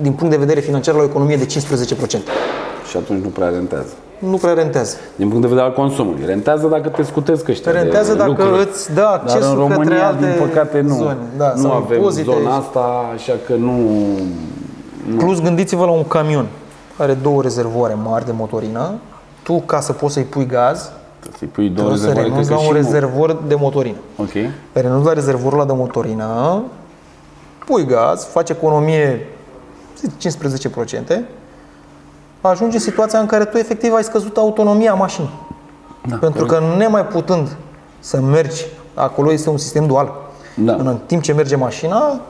[0.00, 1.48] din punct de vedere financiar la o economie de 15%.
[2.90, 3.92] Și atunci nu prea rentează.
[4.18, 4.96] Nu prea rentează.
[5.16, 6.22] Din punct de vedere al consumului.
[6.26, 8.68] Rentează dacă te scutesc ăștia Rentează de dacă lucruri.
[8.70, 10.94] îți dă Dar accesul în România, către alte din păcate, nu.
[10.94, 11.16] zone.
[11.36, 13.74] Da, nu sau avem impozite zona și- asta, așa că nu...
[15.18, 16.46] Plus gândiți-vă la un camion
[16.96, 18.90] care are două rezervoare mari de motorină.
[19.42, 20.90] Tu, ca să poți să-i pui gaz,
[21.38, 22.92] Să-i pui două trebuie să rezervoare, renunți cred la că un și nu.
[22.92, 23.96] rezervor de motorină.
[24.16, 24.30] Ok.
[24.72, 26.62] renunți la rezervorul ăla de motorină,
[27.66, 29.26] pui gaz, faci economie
[29.98, 30.38] zic,
[31.16, 31.20] 15%,
[32.40, 35.30] ajunge situația în care tu efectiv ai scăzut autonomia mașinii.
[36.08, 37.56] Da, Pentru că nemai putând
[37.98, 38.64] să mergi,
[38.94, 40.12] acolo este un sistem dual.
[40.56, 40.72] Da.
[40.72, 42.20] În timp ce merge mașina,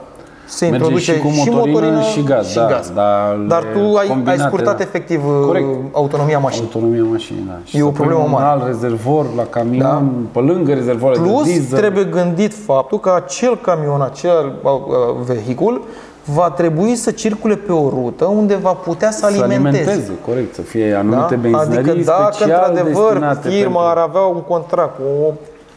[0.53, 3.95] se Merge introduce și cu motorină motorină și gaz, da, dar Dar le tu ai,
[4.01, 4.83] ai combinate, scurtat da.
[4.83, 5.67] efectiv Corect.
[5.67, 6.69] uh, autonomia mașinii.
[6.73, 7.59] Autonomia mașinii, da.
[7.65, 8.45] Și E să o pui problemă un mare.
[8.47, 11.79] alt rezervor la camion, pe lângă rezervoarele Plus, de diesel.
[11.79, 14.77] trebuie gândit faptul că acel camion, acel uh, uh,
[15.25, 15.83] vehicul
[16.25, 19.79] va trebui să circule pe o rută unde va putea să să alimenteze.
[19.79, 21.41] alimenteze, corect, să fie anumite Da?
[21.49, 24.09] benzinării Adică dacă special într-adevăr destinate firma ar pentru...
[24.19, 25.03] avea un contract cu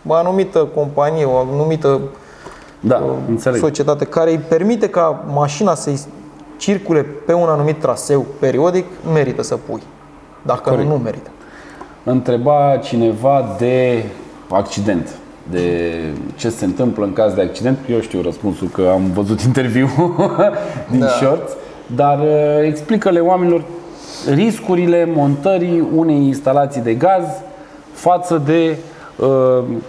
[0.08, 2.00] o anumită companie, o anumită
[2.88, 3.60] Da, înțeleg.
[3.60, 5.92] societate care îi permite ca mașina să
[6.58, 9.82] circule pe un anumit traseu periodic, merită să pui.
[10.42, 10.88] Dacă Corect.
[10.88, 11.30] nu, nu merită.
[12.04, 14.04] Întreba cineva de
[14.50, 15.10] accident,
[15.52, 15.94] de
[16.36, 17.78] ce se întâmplă în caz de accident.
[17.90, 19.90] Eu știu răspunsul că am văzut interviu
[20.92, 21.08] din Da.
[21.08, 21.52] shorts,
[21.96, 23.64] dar uh, explică-le oamenilor
[24.34, 27.24] riscurile montării unei instalații de gaz
[27.94, 28.95] față de uh,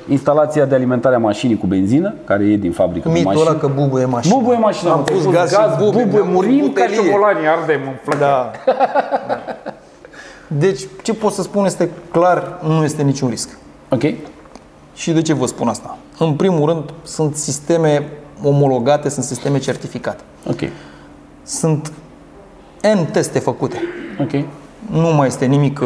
[0.08, 3.50] instalația de alimentare a mașinii cu benzină, care e din fabrică cu Mitul mașină.
[3.50, 4.36] ăla că bubuie mașina.
[4.36, 6.96] Bubuie mașina, Am mă, pus ai gaz, și bubuie, bubuie, mi-am pus murim ca butelie.
[6.96, 8.20] șobolanii, ardem în flăcări.
[8.20, 8.50] Da.
[10.58, 13.58] Deci, ce pot să spun este clar, nu este niciun risc.
[13.88, 14.02] Ok?
[14.94, 15.96] Și de ce vă spun asta?
[16.18, 18.08] În primul rând, sunt sisteme
[18.42, 20.22] omologate, sunt sisteme certificate.
[20.50, 20.60] Ok.
[21.42, 21.92] Sunt
[22.82, 23.76] N teste făcute.
[24.20, 24.44] Ok.
[24.90, 25.80] Nu mai este nimic.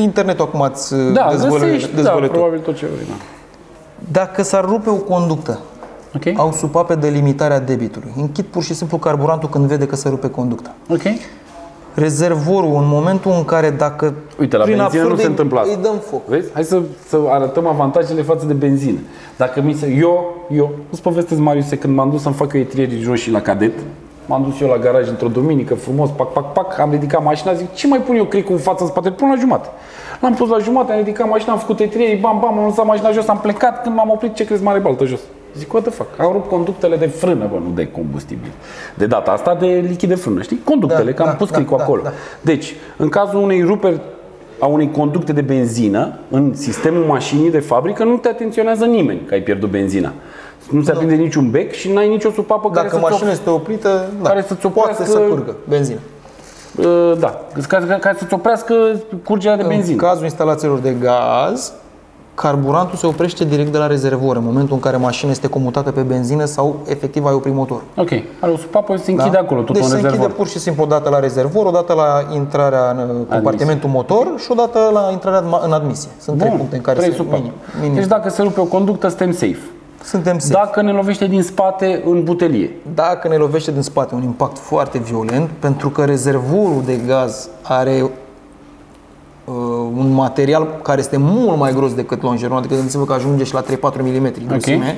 [0.00, 2.36] Internetul acum îți Da, dezvăluie, găsești, da, dezvăluie tot.
[2.36, 3.14] probabil tot ce vrei, da.
[4.10, 5.58] Dacă s-ar rupe o conductă,
[6.14, 6.22] Ok?
[6.38, 8.12] au supape de limitarea debitului.
[8.16, 10.74] Închid pur și simplu carburantul când vede că se rupe conducta.
[10.90, 11.02] Ok?
[11.94, 15.58] Rezervorul, în momentul în care dacă Uite, la prin benzină nu absurd se îi- întâmplă
[15.60, 15.72] asta.
[15.76, 16.26] Îi dăm foc.
[16.26, 16.48] Vezi?
[16.52, 18.98] Hai să, să arătăm avantajele față de benzină.
[19.36, 19.86] Dacă mi se...
[20.00, 23.72] Eu, eu, îți povestesc, Mariuse, când m-am dus să-mi fac eu etrierii roșii la cadet,
[24.26, 27.74] m-am dus eu la garaj într-o duminică, frumos, pac, pac, pac, am ridicat mașina, zic,
[27.74, 29.08] ce mai pun eu cricul în față, în spate?
[29.08, 29.68] Îl Pun la jumătate.
[30.20, 33.10] L-am pus la jumătate, am ridicat mașina, am făcut etrierii, bam, bam, am lăsat mașina
[33.10, 35.20] jos, am plecat, când m-am oprit, ce crezi, mare baltă jos.
[35.56, 36.20] Zic, what the fuck?
[36.20, 38.50] Au rupt conductele de frână, bă, nu de combustibil.
[38.94, 40.60] De data asta de lichid de frână, știi?
[40.64, 42.02] Conductele, Da, că am da, pus da, cricul da, acolo.
[42.02, 42.12] da.
[42.40, 44.00] Deci, în cazul unei ruperi
[44.58, 49.34] a unei conducte de benzină în sistemul mașinii de fabrică, nu te atenționează nimeni că
[49.34, 50.12] ai pierdut benzina.
[50.70, 54.04] Nu se aprinde niciun bec și n-ai nicio supapă care Dacă să-ți mașina este oprită,
[54.22, 55.98] da, care să-ți poate oprească- să curgă benzină.
[56.78, 58.74] Uh, da, ca, ca, ca să-ți oprească
[59.24, 60.02] curgerea de În benzină.
[60.02, 61.72] cazul instalațiilor de gaz,
[62.34, 66.00] carburantul se oprește direct de la rezervor în momentul în care mașina este comutată pe
[66.00, 67.82] benzină sau efectiv ai oprit motorul.
[67.96, 68.10] Ok,
[68.40, 70.18] are o supapă, se închide acolo, tot deci un se rezervor.
[70.18, 73.88] închide pur și simplu o dată la rezervor, o dată la intrarea în uh, compartimentul
[73.90, 76.10] motor și o dată la intrarea în ma- în admisie.
[76.20, 77.36] Sunt trei puncte în care trei se supape.
[77.36, 77.94] minim, minim.
[77.94, 79.58] Deci dacă se rupe o conductă, suntem safe.
[80.06, 80.52] Suntem safe.
[80.52, 82.70] Dacă ne lovește din spate în butelie.
[82.94, 88.02] Dacă ne lovește din spate un impact foarte violent, pentru că rezervorul de gaz are
[88.02, 89.54] uh,
[89.96, 93.62] un material care este mult mai gros decât longeronul, adică gândiți-vă că ajunge și la
[93.62, 93.66] 3-4
[94.00, 94.96] mm grosime.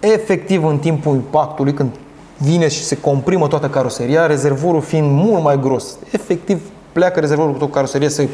[0.00, 1.90] Efectiv, în timpul impactului, când
[2.38, 6.60] vine și se comprimă toată caroseria, rezervorul fiind mult mai gros, efectiv
[6.92, 8.28] pleacă rezervorul cu tot caroseria, se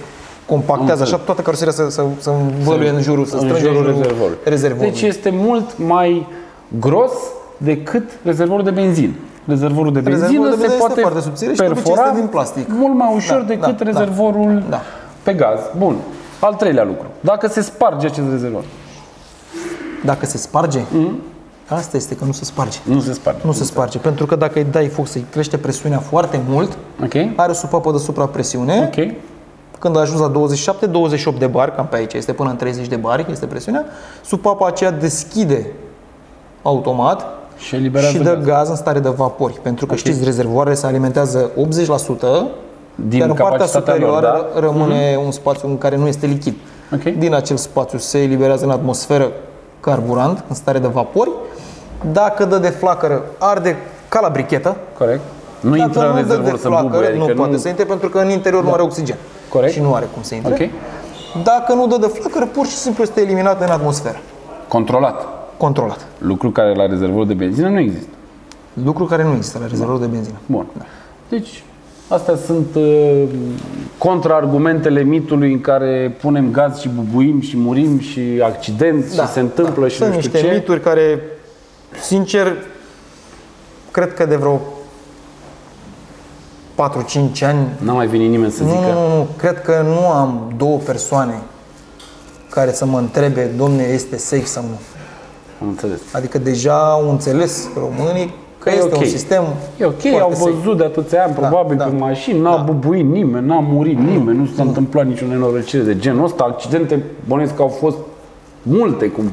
[0.49, 3.87] compactează așa, toată caroseria să, să, să învăluie în jurul, să în strânge în jurul
[3.87, 4.39] jurul rezervorului.
[4.45, 4.91] rezervorului.
[4.91, 6.27] Deci este mult mai
[6.81, 7.13] gros
[7.57, 9.13] decât rezervorul de benzină.
[9.45, 12.07] Rezervorul de benzină Rezervorul de se benzină este poate foarte subțire și de obicei perfora
[12.09, 12.67] este din plastic.
[12.69, 13.91] mult mai ușor Da, decât da, da.
[13.91, 14.81] rezervorul Da.
[15.23, 15.59] pe gaz.
[15.79, 15.97] Bun.
[16.41, 17.07] Al treilea lucru.
[17.21, 18.65] Dacă se sparge acest rezervor.
[20.05, 21.13] Dacă se sparge, Mhm.
[21.67, 22.79] asta este că nu se sparge.
[22.83, 23.41] Nu se sparge.
[23.45, 27.15] Nu se sparge, pentru că dacă îi dai foc să-i crește presiunea foarte mult, Ok?
[27.37, 29.15] are o supapă de suprapresiune, Ok.
[29.79, 30.33] Când a ajuns la
[31.35, 33.85] 27-28 de bar, cam pe aici este până în 30 de bar, este presiunea,
[34.25, 35.67] supapa aceea deschide
[36.63, 37.27] automat
[37.57, 38.45] Și eliberează și dă gaz.
[38.47, 38.69] gaz.
[38.69, 39.59] în stare de vapori.
[39.63, 39.99] Pentru că Ok.
[39.99, 42.49] știți, rezervoarele se alimentează 80%,
[42.95, 44.61] Din iar în partea capacitatea lor, superioară da?
[44.61, 46.55] rămâne un spațiu în care nu este lichid.
[46.95, 47.03] Ok.
[47.03, 49.31] Din acel spațiu se eliberează în atmosferă
[49.81, 51.31] carburant în stare de vapori.
[52.13, 53.77] Dacă dă de flacără, arde
[54.09, 54.77] ca la brichetă.
[54.99, 55.21] Corect.
[55.61, 57.69] Nu Dacă intră în nu dă rezervor de să flacără, bubuie, adică nu poate să
[57.69, 59.17] intre pentru că în interior nu are oxigen.
[59.49, 59.73] Corect.
[59.73, 60.53] Și nu are cum să intre.
[60.53, 60.71] Ok.
[61.45, 64.19] Dacă nu dă de flacără, pur și simplu este eliminat în atmosferă.
[64.69, 65.27] Controlat.
[65.57, 66.07] Controlat.
[66.19, 68.09] Lucru care la rezervor de benzină nu există.
[68.85, 70.37] Lucru care nu există la rezervorul de benzină.
[70.47, 70.67] Bun.
[71.29, 71.63] Deci,
[72.09, 73.23] astea sunt uh,
[73.99, 79.89] contraargumentele mitului în care punem gaz și bubuim și murim și accident și se întâmplă
[79.89, 80.05] și Da.
[80.05, 80.55] Sunt nu știu niște ce.
[80.55, 81.21] mituri care,
[82.01, 82.53] sincer,
[83.91, 84.61] cred că de vreo
[86.79, 88.81] 4-5 ani N-a mai venit nimeni să Nu, zică.
[88.93, 91.39] nu, nu, cred că nu am două persoane
[92.51, 94.79] care să mă întrebe, domne, este safe sau nu.
[95.63, 96.01] Am înțeles.
[96.13, 98.27] Adică deja au înțeles românii
[98.59, 99.01] că Că e este ok.
[99.01, 99.43] un sistem
[99.81, 100.51] E ok, foarte au safe.
[100.51, 101.85] văzut de atâția ani, Da, probabil, da.
[101.85, 102.63] pe mașini, n-a Da.
[102.63, 106.45] bubuit nimeni, n-a murit nimeni, nu s-a întâmplat nicio nenorocire de genul ăsta.
[106.45, 107.97] Accidente, bănuiesc că au fost
[108.63, 109.31] multe, cum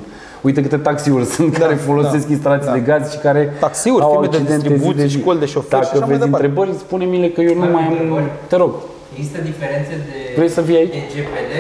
[0.48, 2.74] Uite câte taxiuri sunt care folosesc da, instalații da.
[2.74, 5.18] de gaz și care Taxiuri, au firme de accidente zi distribuție, zi.
[5.20, 6.46] școli de șoferi și Dacă așa mai vezi departe.
[6.46, 7.92] întrebări, spune-mi că eu nu mai am...
[7.92, 8.30] întrebări?
[8.52, 8.72] Te rog.
[9.18, 10.96] Există diferențe de, Vrei să vii aici?
[10.98, 11.52] de GPD,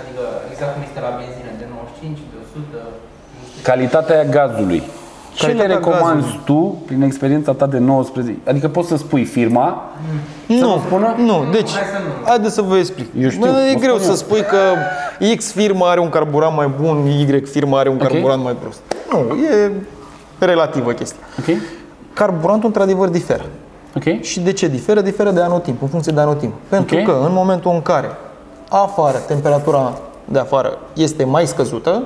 [0.00, 0.22] adică
[0.52, 2.80] exact cum este la benzină, de 95, de 100,
[3.40, 4.80] există Calitatea gazului.
[5.34, 6.40] Ce le Calitatea recomanzi gazului.
[6.44, 8.36] tu, prin experiența ta de 19?
[8.48, 9.82] Adică poți să spui firma,
[10.46, 11.14] Să Nu, vă spună?
[11.18, 12.24] nu, deci, Hai să nu.
[12.28, 13.06] haideți să vă explic.
[13.20, 14.14] Eu știu, Bă, e vă greu spun să eu.
[14.14, 14.58] spui că
[15.36, 18.80] X firmă are un carburant mai bun, Y firmă are un carburant mai prost.
[19.12, 19.70] Nu, e
[20.38, 21.22] relativă chestia.
[21.38, 21.56] ok?
[22.12, 23.44] Carburantul într-adevăr diferă.
[23.96, 24.20] Ok?
[24.22, 25.00] Și de ce diferă?
[25.00, 26.52] Diferă de anotimp, în funcție de anotimp.
[26.68, 27.04] Pentru Ok.
[27.04, 28.10] că în momentul în care
[28.68, 32.02] afară, temperatura de afară este mai scăzută,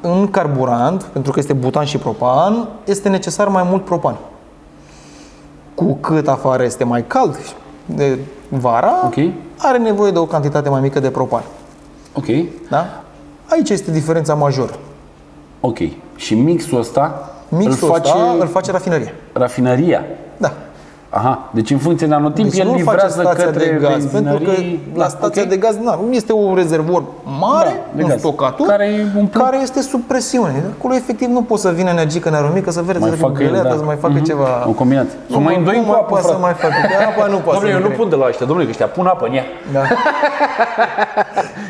[0.00, 4.16] în carburant, pentru că este butan și propan, este necesar mai mult propan.
[5.74, 7.36] Cu cât afară este mai cald
[7.86, 8.18] de
[8.48, 9.14] vara, Ok.
[9.56, 11.42] are nevoie de o cantitate mai mică de propan.
[12.12, 12.24] Ok?
[12.70, 12.86] Da?
[13.50, 14.72] Aici este diferența majoră.
[15.60, 15.78] Ok.
[16.16, 19.12] Și mixul ăsta Mixul îl face ăsta îl face rafinăria.
[19.32, 20.04] rafinăria.
[20.36, 20.52] Da.
[21.10, 24.04] Aha, deci în funcție de anotimp Deci el nu face livrează stația către de gaz,
[24.04, 24.80] pentru că benzinării.
[24.94, 25.48] la Da, stația ok.
[25.48, 27.02] de gaz na, este un rezervor
[27.40, 29.42] mare, Da, de un gaz, stocator, care e umplut.
[29.42, 30.64] care este sub presiune.
[30.78, 33.16] Acolo efectiv nu poți să vină energie când are o mică, să vezi mai să
[33.16, 33.70] facă fie el, da.
[33.76, 34.24] să mai facă Mhm.
[34.24, 34.64] ceva.
[34.68, 35.18] O combinație.
[35.30, 36.42] Să mai nu îndoi cu apă, poate să frate.
[36.42, 36.74] mai facă.
[36.98, 37.96] Că apa nu poate Domnule, să eu nu intre.
[38.02, 39.44] pun de la ăștia, domnule, că ăștia pun apă în ea.
[39.72, 39.80] Da.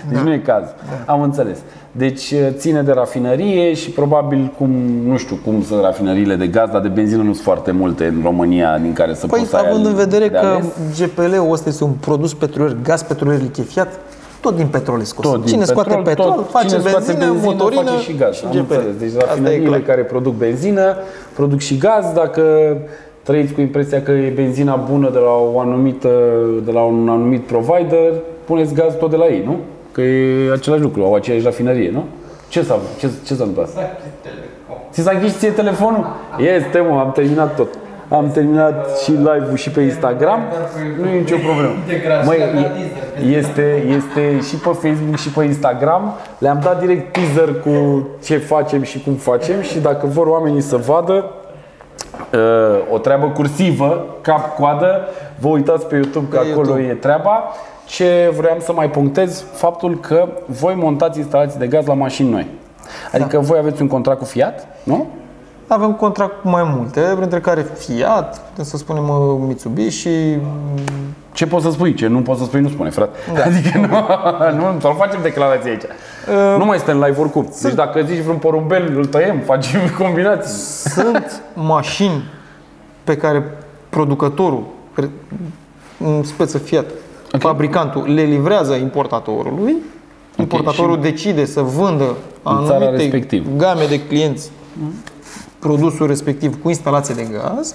[0.09, 0.64] Deci nu e caz.
[1.07, 1.59] Am înțeles.
[1.93, 4.70] Deci ține de rafinărie și probabil cum,
[5.07, 8.20] nu știu cum sunt rafinăriile de gaz, dar de benzină nu sunt foarte multe în
[8.24, 10.66] România din care să Păi, poți să ai având în vedere de că ales.
[10.99, 13.89] GPL-ul ăsta este un produs petrolier, gaz petrolier lichefiat,
[14.41, 15.24] tot din petrol e scos.
[15.30, 18.34] Tot din Cine scoate petrol, petrol, tot, face cine scoate benzină, motorină face și gaz.
[18.34, 18.72] și Am GPL.
[18.74, 18.97] înțeles.
[18.99, 19.80] Deci Asta e rafinăriile clar.
[19.80, 20.97] care produc benzină,
[21.34, 22.07] produc și gaz.
[22.14, 22.43] Dacă
[23.22, 26.09] trăiți cu impresia că e benzina bună de la, o anumită,
[26.64, 28.12] de la un anumit provider,
[28.45, 29.57] puneți gaz tot de la ei, nu?
[29.99, 32.05] Că e același lucru, au aceeași rafinărie, nu?
[32.49, 33.68] Ce s-a, ce, ce s-a întâmplat?
[34.92, 36.07] Ți s-a închis ție telefonul?
[36.57, 37.68] Este, mă, am terminat tot.
[38.09, 40.40] Am terminat și live-ul și pe Instagram.
[41.01, 41.72] Nu e nicio problemă.
[42.24, 46.14] Măi, e- este, este și pe Facebook și pe Instagram.
[46.38, 50.76] Le-am dat direct teaser cu ce facem și cum facem și dacă vor oamenii să
[50.76, 51.38] vadă uh,
[52.90, 56.88] o treabă cursivă, cap-coadă, vă uitați pe YouTube că Pe acolo YouTube.
[56.90, 57.42] e treaba.
[57.86, 62.46] Ce vreau să mai punctez, faptul că voi montați instalații de gaz la mașini noi.
[63.12, 63.42] Adică Da.
[63.42, 65.07] voi aveți un contract cu Fiat, nu?
[65.69, 70.09] Avem contract cu mai multe, printre care Fiat, putem să spunem uh, Mitsubishi,
[71.33, 71.95] Ce poți să spui?
[71.95, 73.19] Ce nu poți să spui, nu spune, frate.
[73.35, 73.43] Da.
[73.49, 73.87] Adică nu,
[74.57, 75.83] nu, să nu facem declarații aici.
[76.59, 77.49] nu mai suntem live oricum.
[77.62, 80.55] Deci dacă zici vreun porumbel, îl tăiem, facem combinații.
[80.91, 82.23] sunt mașini
[83.05, 83.43] pe care
[83.89, 84.62] producătorul,
[84.95, 85.11] re-
[86.05, 86.85] în speță Fiat,
[87.33, 87.41] Ok.
[87.41, 89.77] fabricantul, le livrează importatorului.
[90.37, 92.05] Importatorul decide să vândă
[92.43, 93.49] În țara anumite respectivă.
[93.57, 94.51] game de clienți
[95.59, 97.75] produsul respectiv cu instalație de gaz.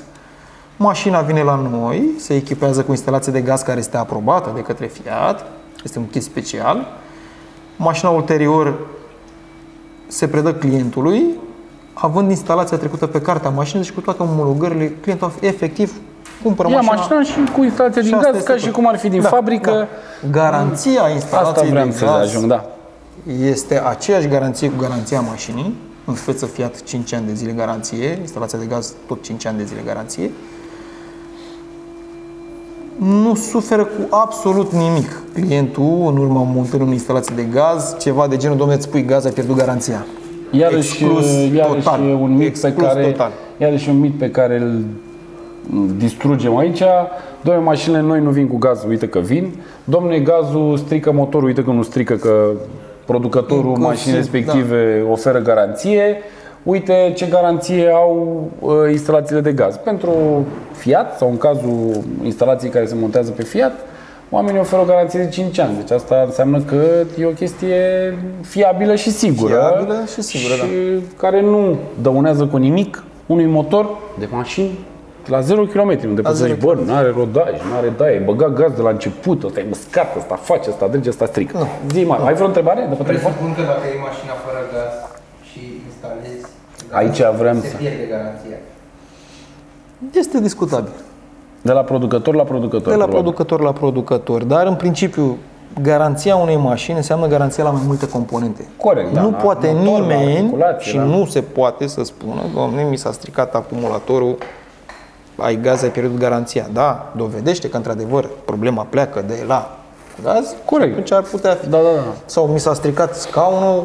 [0.77, 4.85] Mașina vine la noi, se echipează cu instalație de gaz care este aprobată de către
[4.85, 5.45] Fiat,
[5.83, 6.87] este un kit special.
[7.75, 8.73] Mașina ulterior
[10.07, 11.23] se predă clientului,
[11.93, 15.93] având instalația trecută pe cartea mașinii și cu toate omologările, clientul efectiv
[16.43, 16.95] cumpără Ia mașina.
[16.95, 18.73] mașina și cu instalația din și asta gaz, este ca și tot.
[18.73, 19.71] cum ar fi din Da, fabrică.
[19.71, 19.87] da.
[20.31, 22.65] Garanția instalației Asta vreau de să gaz ajung, da.
[23.43, 25.75] este aceeași garanție cu garanția mașinii,
[26.05, 29.63] în speță Fiat 5 ani de zile garanție, instalația de gaz tot 5 ani de
[29.63, 30.31] zile garanție.
[32.97, 38.37] Nu suferă cu absolut nimic clientul în urma montării unei instalații de gaz, ceva de
[38.37, 40.05] genul, domnule, îți pui gaz, ai pierdut garanția.
[40.51, 41.25] Iarăși, Exclus
[41.55, 42.07] iarăși total.
[42.07, 43.31] e un mit Exclus pe care, total.
[43.57, 44.83] iarăși e un mit pe care îl
[45.97, 46.83] distrugem aici.
[47.41, 49.53] Domne, mașinile noi nu vin cu gaz, uite că vin.
[49.83, 52.51] Domne, gazul strică motorul, uite că nu strică, că
[53.05, 56.21] producătorul Inclusiv, mașinii respective oferă garanție,
[56.63, 59.75] uite ce garanție au uh, instalațiile de gaz.
[59.75, 60.11] Pentru
[60.71, 63.73] Fiat, sau în cazul instalației care se montează pe Fiat,
[64.29, 65.75] oamenii oferă o garanție de 5 ani.
[65.77, 66.85] Deci asta înseamnă că
[67.19, 67.77] e o chestie
[68.41, 69.53] fiabilă și sigură.
[69.53, 70.63] Fiabilă și sigură, da.
[70.63, 73.89] și care nu dăunează cu nimic unui motor
[74.19, 74.79] de mașini
[75.27, 78.19] la 0 km, unde poți să zero zici, bă, nu are rodaj, nu are daie,
[78.19, 81.57] băga gaz de la început, ăsta e măscat, ăsta face, ăsta drege, ăsta strică.
[81.57, 81.67] Nu.
[81.91, 83.31] Zi, mai, ai vreo întrebare de pe telefon?
[83.31, 84.93] Presupun că dacă e mașina fără gaz
[85.49, 86.45] și instalezi,
[86.91, 88.57] Aici vreau se să- pierde garanția.
[90.13, 90.91] Este discutabil.
[91.61, 92.91] De la producător la producător.
[92.93, 93.21] De la probabil.
[93.21, 95.37] producător la producător, dar în principiu
[95.81, 98.65] garanția unei mașini înseamnă garanția la mai multe componente.
[98.77, 101.03] Corect, da, nu la poate motor, la nimeni articulație, și da.
[101.03, 104.37] nu se poate să spună, domne, mi s-a stricat acumulatorul,
[105.37, 106.67] ai gaz, ai pierdut garanția.
[106.73, 109.77] Da, dovedește că într-adevăr problema pleacă de la
[110.23, 110.91] gaz, Corect.
[110.91, 111.67] atunci ar putea fi.
[111.69, 112.01] Da, da, da.
[112.25, 113.83] Sau mi s-a stricat scaunul,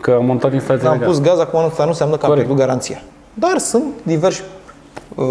[0.00, 1.28] Că am montat instalația am de pus gaz.
[1.28, 2.46] gaz, acum asta nu înseamnă că am Corect.
[2.46, 3.02] pierdut garanția.
[3.34, 4.42] Dar sunt diversi
[5.14, 5.24] uh,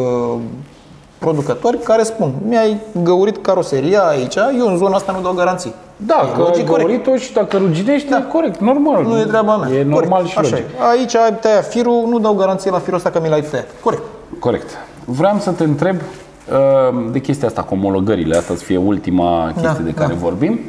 [1.17, 5.73] producători care spun, mi-ai găurit caroseria aici, eu în zona asta nu dau garanții.
[5.97, 6.87] Da, E că logic, ai corect.
[6.87, 8.23] găurit-o și dacă ruginești, da.
[8.31, 9.03] corect, normal.
[9.03, 9.77] Nu e treaba mea.
[9.77, 10.29] E normal Corect.
[10.31, 10.65] și Așa logic.
[10.65, 10.83] e.
[10.91, 13.67] Aici ai tăiat firul, nu dau garanție la firul ăsta că mi l-ai tăiat.
[13.83, 14.01] Corect.
[14.39, 14.69] Corect.
[15.09, 19.83] Vreau să te întreb uh, de chestia asta cu omologările, asta să fie ultima chestie
[19.83, 20.19] de care da.
[20.19, 20.59] vorbim.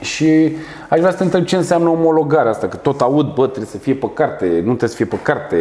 [0.00, 0.52] Și
[0.88, 3.78] aș vrea să te întreb ce înseamnă omologarea asta, că tot aud, bă, trebuie să
[3.78, 5.56] fie pe carte, nu trebuie să fie pe carte,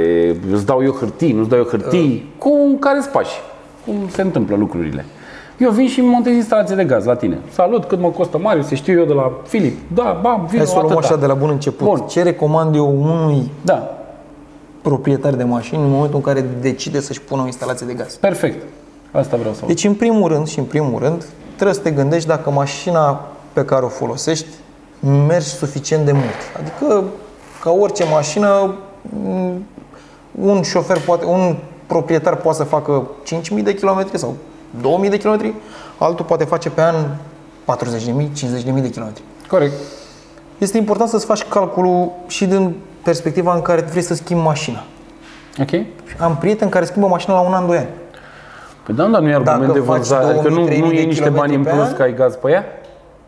[0.51, 2.23] îți dau eu hârtii, nu-ți dau eu hârtii.
[2.25, 2.37] Uh.
[2.37, 3.35] Cum, care sunt pași?
[3.85, 5.05] Cum se întâmplă lucrurile?
[5.57, 7.39] Eu vin și îmi montez instalație de gaz la tine.
[7.51, 9.77] Salut, cât mă costă Marius, să știu eu de la Filip.
[9.93, 11.07] Da, bam, vin Hai să o luăm atâta.
[11.07, 11.87] așa de la bun început.
[11.87, 11.99] Bun.
[12.07, 14.02] Ce recomand eu unui Da,
[14.83, 18.15] proprietar de mașini în momentul în care decide să-și pună o instalație de gaz?
[18.15, 18.63] perfect.
[19.11, 19.69] Asta vreau să aud.
[19.69, 23.65] Deci, în primul rând și în primul rând, trebuie să te gândești dacă mașina pe
[23.65, 24.47] care o folosești
[25.27, 26.39] mergi suficient de mult.
[26.59, 27.03] Adică,
[27.61, 29.65] ca orice mașină, m,
[30.41, 31.55] un șofer poate, un
[31.87, 33.07] proprietar poate să facă
[33.57, 34.35] 5.000 de kilometri sau
[35.03, 35.53] 2.000 de kilometri,
[35.97, 38.27] altul poate face pe an 40.000,
[38.73, 39.23] 50.000 de kilometri.
[39.47, 39.73] Corect.
[40.57, 44.83] Este important să-ți faci calculul și din perspectiva în care vrei să schimbi mașina.
[45.61, 45.69] Ok?
[46.19, 47.87] Am prieteni care schimbă mașina la un an, doi ani.
[48.83, 50.25] Păi da, dar nu e argument Dacă de faci vânzare.
[50.25, 51.93] Adică nu, 2000, nu 3000 e de niște kilometri bani în pe plus an?
[51.95, 52.63] că ai gaz pe ea?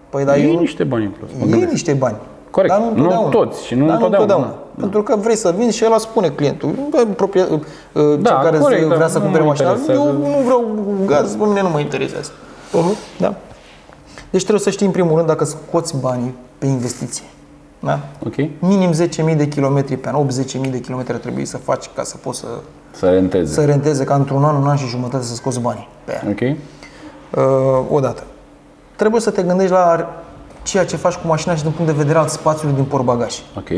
[0.10, 1.30] Păi, dar e eu, niște bani în plus.
[1.32, 1.72] mă e gândesc.
[1.72, 2.16] niște bani.
[2.52, 2.74] Corect.
[2.74, 3.30] Dar nu, Nu întotdeauna.
[3.30, 4.54] toți și nu Dar întotdeauna.
[4.80, 6.70] Pentru că vrei să vinzi și el spune clientul.
[6.90, 7.60] Bă, proprie, uh,
[7.94, 9.70] cel Da, care corect, zi- da, vrea să nu cumpere mă mașina.
[9.70, 10.02] interesează.
[10.02, 10.64] Eu nu vreau
[11.06, 12.32] gaz, pe mine nu mă interesează.
[13.18, 13.34] Da?
[14.30, 17.26] Deci trebuie să știi în primul rând dacă scoți banii pe investiție.
[17.80, 18.00] Da?
[18.26, 18.36] Ok?
[18.60, 18.92] Minim
[19.32, 22.40] 10.000 de kilometri pe an, 80.000 de kilometri ar trebui să faci ca să poți
[22.40, 22.48] să,
[22.92, 23.54] Să renteze.
[23.54, 26.24] să renteze ca într-un an, un an și jumătate să scoți banii pe ea.
[26.30, 26.58] Ok?
[27.38, 28.24] Uh, odată.
[28.96, 30.10] Trebuie să te gândești la
[30.64, 33.36] ceea ce faci cu mașina și din punct de vedere al spațiului din portbagaj.
[33.58, 33.70] Ok?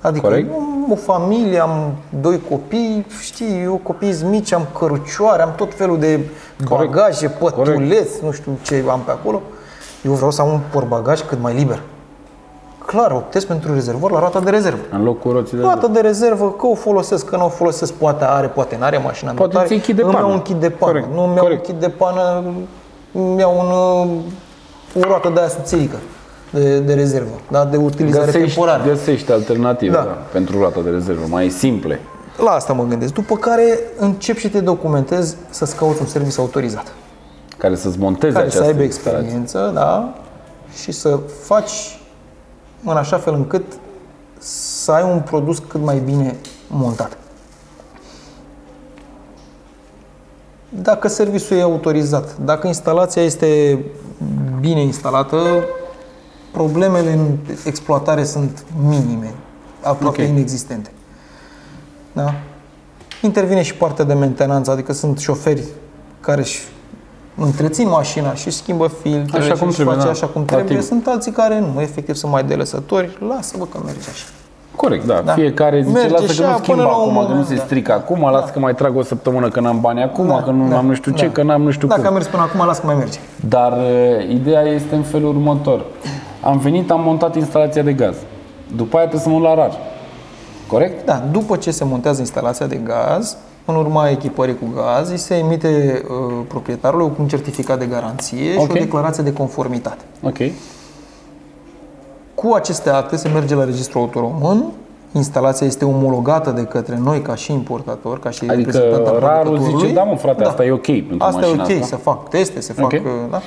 [0.00, 0.50] Adică Corect.
[0.52, 5.98] am o familie, am doi copii, știi, eu copii mici, am cărucioare, am tot felul
[5.98, 6.20] de
[6.68, 6.92] Corect.
[6.92, 9.42] bagaje, pătuleți, nu știu ce am pe acolo.
[10.04, 11.82] Eu vreau să am un portbagaj cât mai liber.
[12.86, 14.78] Clar, optez pentru rezervor la roata de rezervă.
[14.90, 18.24] În loc cu roțile Roata de rezervă, că o folosesc, că nu o folosesc, poate
[18.24, 20.24] are, poate nu are mașina Poate motare, ți-i kit de îmi pană.
[20.26, 20.92] iau un kit de pană.
[20.92, 21.66] Corect, Nu îmi iau corect.
[21.66, 22.42] un kit de pană,
[23.12, 23.66] îmi iau un,
[24.96, 25.96] uh, o roată de aia subțirică
[26.50, 27.64] de, de rezervă, da?
[27.64, 28.82] de utilizare Găsești, temporară.
[28.86, 30.02] găsești alternative Da.
[30.02, 30.16] da.
[30.32, 32.00] pentru roata de rezervă, mai simple.
[32.44, 33.12] La asta mă gândesc.
[33.12, 36.92] După care încep și te documentezi să-ți cauți un serviciu autorizat.
[37.58, 39.20] Care să-ți monteze Care să această aibă instalație.
[39.22, 40.14] experiență, da?
[40.82, 41.99] Și să faci
[42.84, 43.64] în așa fel încât
[44.38, 47.16] să ai un produs cât mai bine montat.
[50.68, 53.78] Dacă serviciul e autorizat, dacă instalația este
[54.60, 55.64] bine instalată,
[56.52, 59.34] problemele în exploatare sunt minime,
[59.82, 60.28] aproape Ok.
[60.28, 60.90] inexistente.
[62.12, 62.34] Da?
[63.22, 65.64] Intervine și partea de mentenanță, adică sunt șoferi
[66.20, 66.60] care își
[67.36, 70.46] întrețin mașina și schimbă filtrele Așa și cum își trebuie, face da, așa cum la
[70.46, 70.68] trebuie.
[70.76, 70.82] timp.
[70.82, 74.24] Sunt alții care nu, efectiv sunt mai delăsători, lasă-vă că merge așa.
[74.76, 75.22] Corect, da.
[75.24, 75.32] Da.
[75.32, 77.28] Fiecare zice, Merge lasă și că nu aia schimb până la un acum, că nu
[77.28, 77.62] moment, se da.
[77.62, 80.68] strică acum, lasă că mai trag o săptămână că n-am bani acum, Da, că nu
[80.68, 81.32] da, am nu știu ce, da.
[81.32, 82.08] că n-am nu știu Dacă cum.
[82.08, 83.18] am mers până acum, las că mai merge.
[83.48, 85.84] Dar uh, ideea este în felul următor.
[86.42, 88.16] Am venit, am montat instalația de gaz.
[88.76, 89.72] După aia trebuie să mă la rar.
[90.66, 91.04] Corect?
[91.06, 93.36] Da, după ce se montează instalația de gaz,
[93.70, 98.64] în urma echipării cu gaz, îi se emite uh, proprietarului un certificat de garanție Ok.
[98.64, 100.04] și o declarație de conformitate.
[100.22, 100.36] Ok.
[102.34, 104.64] Cu aceste acte se merge la registrul autoromân,
[105.12, 109.42] instalația este omologată de către noi ca și importator, ca și Adică reprezentant al rarul
[109.42, 109.80] producătorului.
[109.82, 111.86] zice, da mă frate, asta e ok pentru Asta e mașina ok, asta.
[111.86, 112.84] să fac teste, să fac...
[112.84, 112.92] Ok.
[112.92, 113.00] uh,
[113.30, 113.40] Da?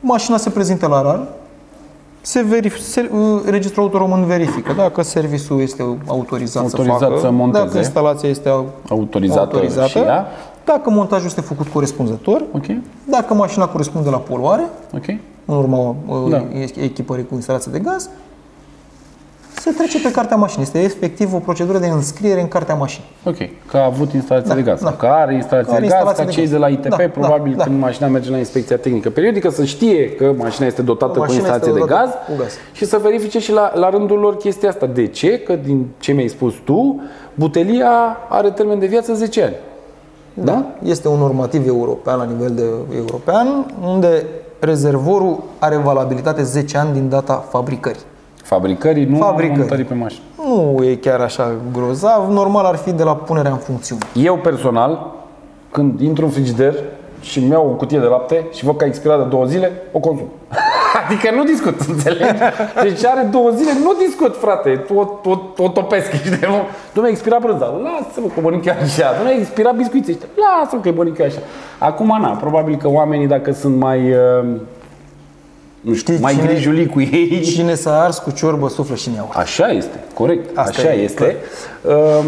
[0.00, 1.26] Mașina se prezintă la RAR,
[2.20, 7.18] se verif- se, uh, registrul auto român verifică dacă serviciul este autorizat, Autorizat să facă,
[7.20, 7.64] să monteze.
[7.64, 10.26] dacă instalația este au- Autorizată autorizată, și ea.
[10.64, 12.64] dacă montajul este făcut corespunzător, Ok,
[13.04, 14.64] dacă mașina corespunde la poluare,
[14.94, 15.06] ok.
[15.44, 16.44] în urma uh, Da.
[16.82, 18.08] echipării cu instalație de gaz,
[19.70, 20.64] se trece pe cartea mașinii.
[20.64, 23.08] Este efectiv o procedură de înscriere în cartea mașinii.
[23.24, 24.80] Ok, că a avut instalație Da, de gaz.
[24.82, 24.92] da.
[24.92, 26.52] Că are instalație Că are de gaz, instalație ca de cei gaz.
[26.52, 27.64] de la ITP, Da, da, probabil da.
[27.64, 31.38] când mașina merge la inspecția tehnică periodică, să știe că mașina este dotată cu Mașina
[31.38, 32.52] instalație este de gaz, dotată cu gaz.
[32.72, 34.86] și să verifice și la, la rândul lor chestia asta.
[34.86, 35.38] De ce?
[35.38, 37.00] Că din ce mi-ai spus tu,
[37.34, 39.54] butelia are termen de viață 10 ani.
[40.34, 40.64] Da?
[40.82, 42.64] Este un normativ european la nivel de
[42.96, 44.24] european, unde
[44.58, 48.00] rezervorul are valabilitate 10 ani din data fabricării.
[48.54, 49.58] Fabricării, nu Fabricării.
[49.58, 50.22] montării pe mașină.
[50.76, 54.00] Nu e chiar așa grozav, normal ar fi de la punerea în funcțiune.
[54.14, 55.14] Eu personal,
[55.70, 56.74] când intru în frigider
[57.20, 59.72] și îmi iau o cutie de lapte și văd că a expirat de două zile,
[59.92, 60.28] o consum.
[61.04, 62.38] adică nu discut, înțelegi?
[62.82, 64.84] Deci are două zile, nu discut, frate.
[64.94, 66.30] O, o, o topesc, știi?
[66.94, 67.66] Nu mi-a expirat brânza.
[67.66, 69.14] Lasă-mă că mănânc eu așa.
[69.18, 70.28] Nu mi-a expirat biscuiții ăștia.
[70.36, 71.38] Lasă-mă că mănânc eu așa.
[71.78, 74.10] Acum, na, probabil că oamenii, dacă sunt mai...
[74.10, 74.44] uh,
[75.80, 77.40] Nu știu, Știți mai cine- grijuli cu ei.
[77.40, 79.26] Cine s-a ars cu ciorbă, suflă și în ea.
[79.32, 80.58] Așa este, corect.
[80.58, 81.36] Asta așa e, este.
[81.82, 82.24] Um,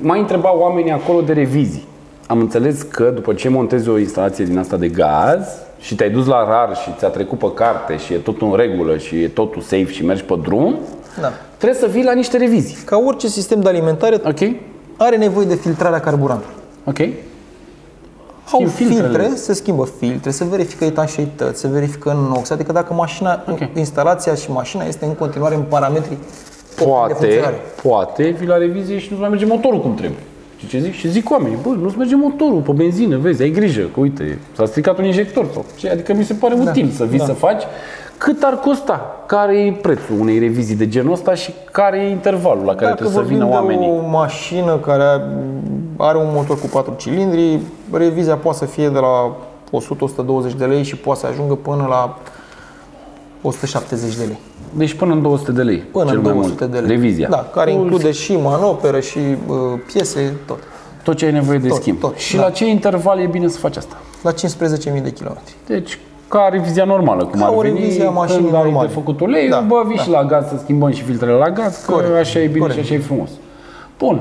[0.00, 1.86] Mai întrebau oamenii acolo de revizii.
[2.26, 5.46] Am înțeles că după ce montezi o instalație din asta de gaz
[5.80, 8.96] și te-ai dus la rar și ți-a trecut pe carte și e totul în regulă
[8.96, 10.78] și e totul safe și mergi pe drum,
[11.20, 11.32] Da.
[11.56, 12.76] trebuie să vii la niște revizii.
[12.84, 14.50] Ca orice sistem de alimentare, Ok?
[14.96, 16.54] are nevoie de filtrarea carburantului.
[16.84, 16.98] Ok?
[18.52, 19.08] Au Schimb filtrele.
[19.18, 23.58] filtre, se schimbă filtre, se verifică etanșeități, se verifică NOx, adică dacă mașina, Ok.
[23.74, 26.26] instalația și mașina este în continuare în parametri optimi
[26.76, 27.54] de Poate, funcționare.
[27.82, 30.18] poate vii la revizie și nu-ți mai merge motorul cum trebuie.
[30.56, 30.92] Și ce zic?
[30.92, 34.66] Și zic oamenii, bă, nu-ți merge motorul pe benzină, vezi, ai grijă, că uite, s-a
[34.66, 37.24] stricat un injector sau ce, adică mi se pare util să vii da.
[37.24, 37.62] să faci.
[38.18, 39.24] Cât ar costa?
[39.26, 42.94] Care e prețul unei revizii de genul ăsta și care e intervalul la care Dacă
[42.94, 43.88] trebuie să vorbim vină de oamenii?
[43.88, 45.04] o mașină care
[45.96, 47.58] are un motor cu 4 cilindri,
[47.92, 49.36] revizia poate să fie de la
[50.50, 52.18] 100-120 de lei și poate să ajungă până la
[53.42, 54.38] 170 de lei.
[54.72, 55.76] Deci până în 200 de lei.
[55.78, 56.72] Până cel în mai 200 mult.
[56.72, 56.88] de lei.
[56.96, 57.28] Revizia.
[57.28, 59.56] Da, care Cu include și manoperă și uh,
[59.92, 60.58] piese, tot.
[61.02, 61.98] tot ce ai nevoie de tot, schimb.
[62.00, 62.42] tot, și da.
[62.42, 63.96] la ce interval e bine să faci asta?
[64.22, 64.36] La 15.000
[65.02, 65.54] de kilometri.
[65.66, 68.86] Deci, ca revizia normală, cum Ca ar o veni, revizie a mașinii când ai normale.
[68.88, 70.02] de făcut ulei, Da, bă, vii da.
[70.02, 72.78] și la gaz să schimbăm și filtrele la gaz, că Corect, așa e bine corect.
[72.78, 73.30] și așa e frumos.
[73.98, 74.20] Bun.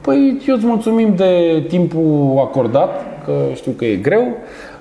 [0.00, 2.90] Păi eu îți mulțumim de timpul acordat,
[3.24, 4.26] că știu că e greu.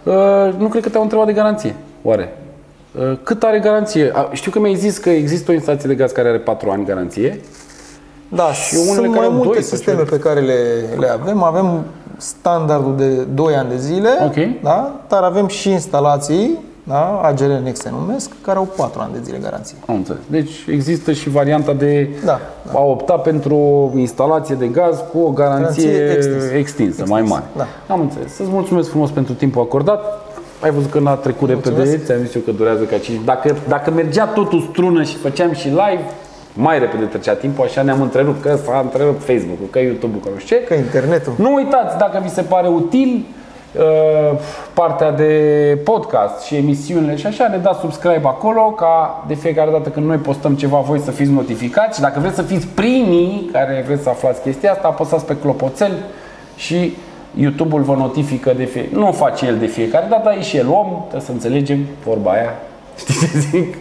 [0.03, 0.13] Uh,
[0.57, 2.38] nu cred că te-au întrebat de garanție, oare?
[2.99, 4.11] Uh, cât are garanție?
[4.13, 6.86] A, Știu că mi-ai zis că există o instalație de gaz care are 4 ani
[6.86, 7.39] garanție.
[8.30, 10.09] Da, Și unele sunt care mai au multe doi sau sisteme ceva.
[10.09, 10.53] pe care le,
[10.99, 11.43] le avem.
[11.43, 11.84] Avem
[12.17, 14.61] standardul de 2 ani de zile, Ok.
[14.63, 14.99] da?
[15.07, 16.57] dar avem și instalații,
[16.89, 17.19] da?
[17.23, 19.77] AGR Next se numesc, care au 4 ani de zile garanție.
[19.87, 20.21] Am înțeles.
[20.27, 22.39] Deci există și varianta de Da,
[22.73, 26.53] a opta pentru o instalație de gaz cu o garanție, Garanție extinsă.
[26.53, 27.43] extinsă, mai mare.
[27.57, 27.67] Da.
[27.87, 28.33] Am înțeles.
[28.33, 30.03] Să-ți mulțumesc frumos pentru timpul acordat.
[30.63, 32.05] Ai văzut că n-a trecut repede, Mulțumesc.
[32.05, 33.19] ți-am zis eu că durează ca 5.
[33.25, 36.03] Dacă, dacă mergea totul strună și făceam și live,
[36.53, 40.39] mai repede trecea timpul, așa ne-am întrerupt, că s-a întrerupt Facebook-ul, că YouTube-ul, că nu
[40.39, 40.63] știu ce.
[40.63, 41.33] Că internetul.
[41.37, 43.38] Nu uitați, dacă vi se pare util uh,
[44.74, 45.34] partea de
[45.84, 50.17] podcast și emisiunile și așa, ne dați subscribe acolo ca de fiecare dată când noi
[50.17, 54.09] postăm ceva voi să fiți notificați și dacă vreți să fiți primii care vreți să
[54.09, 55.91] aflați chestia asta, apăsați pe clopoțel
[56.55, 56.93] și
[57.39, 58.95] YouTube-ul vă notifică de fiecare.
[58.95, 61.86] Nu o face el de fiecare dată, dar e și el om, trebuie să înțelegem
[62.05, 62.55] vorba aia.
[62.99, 63.76] Știi ce zic?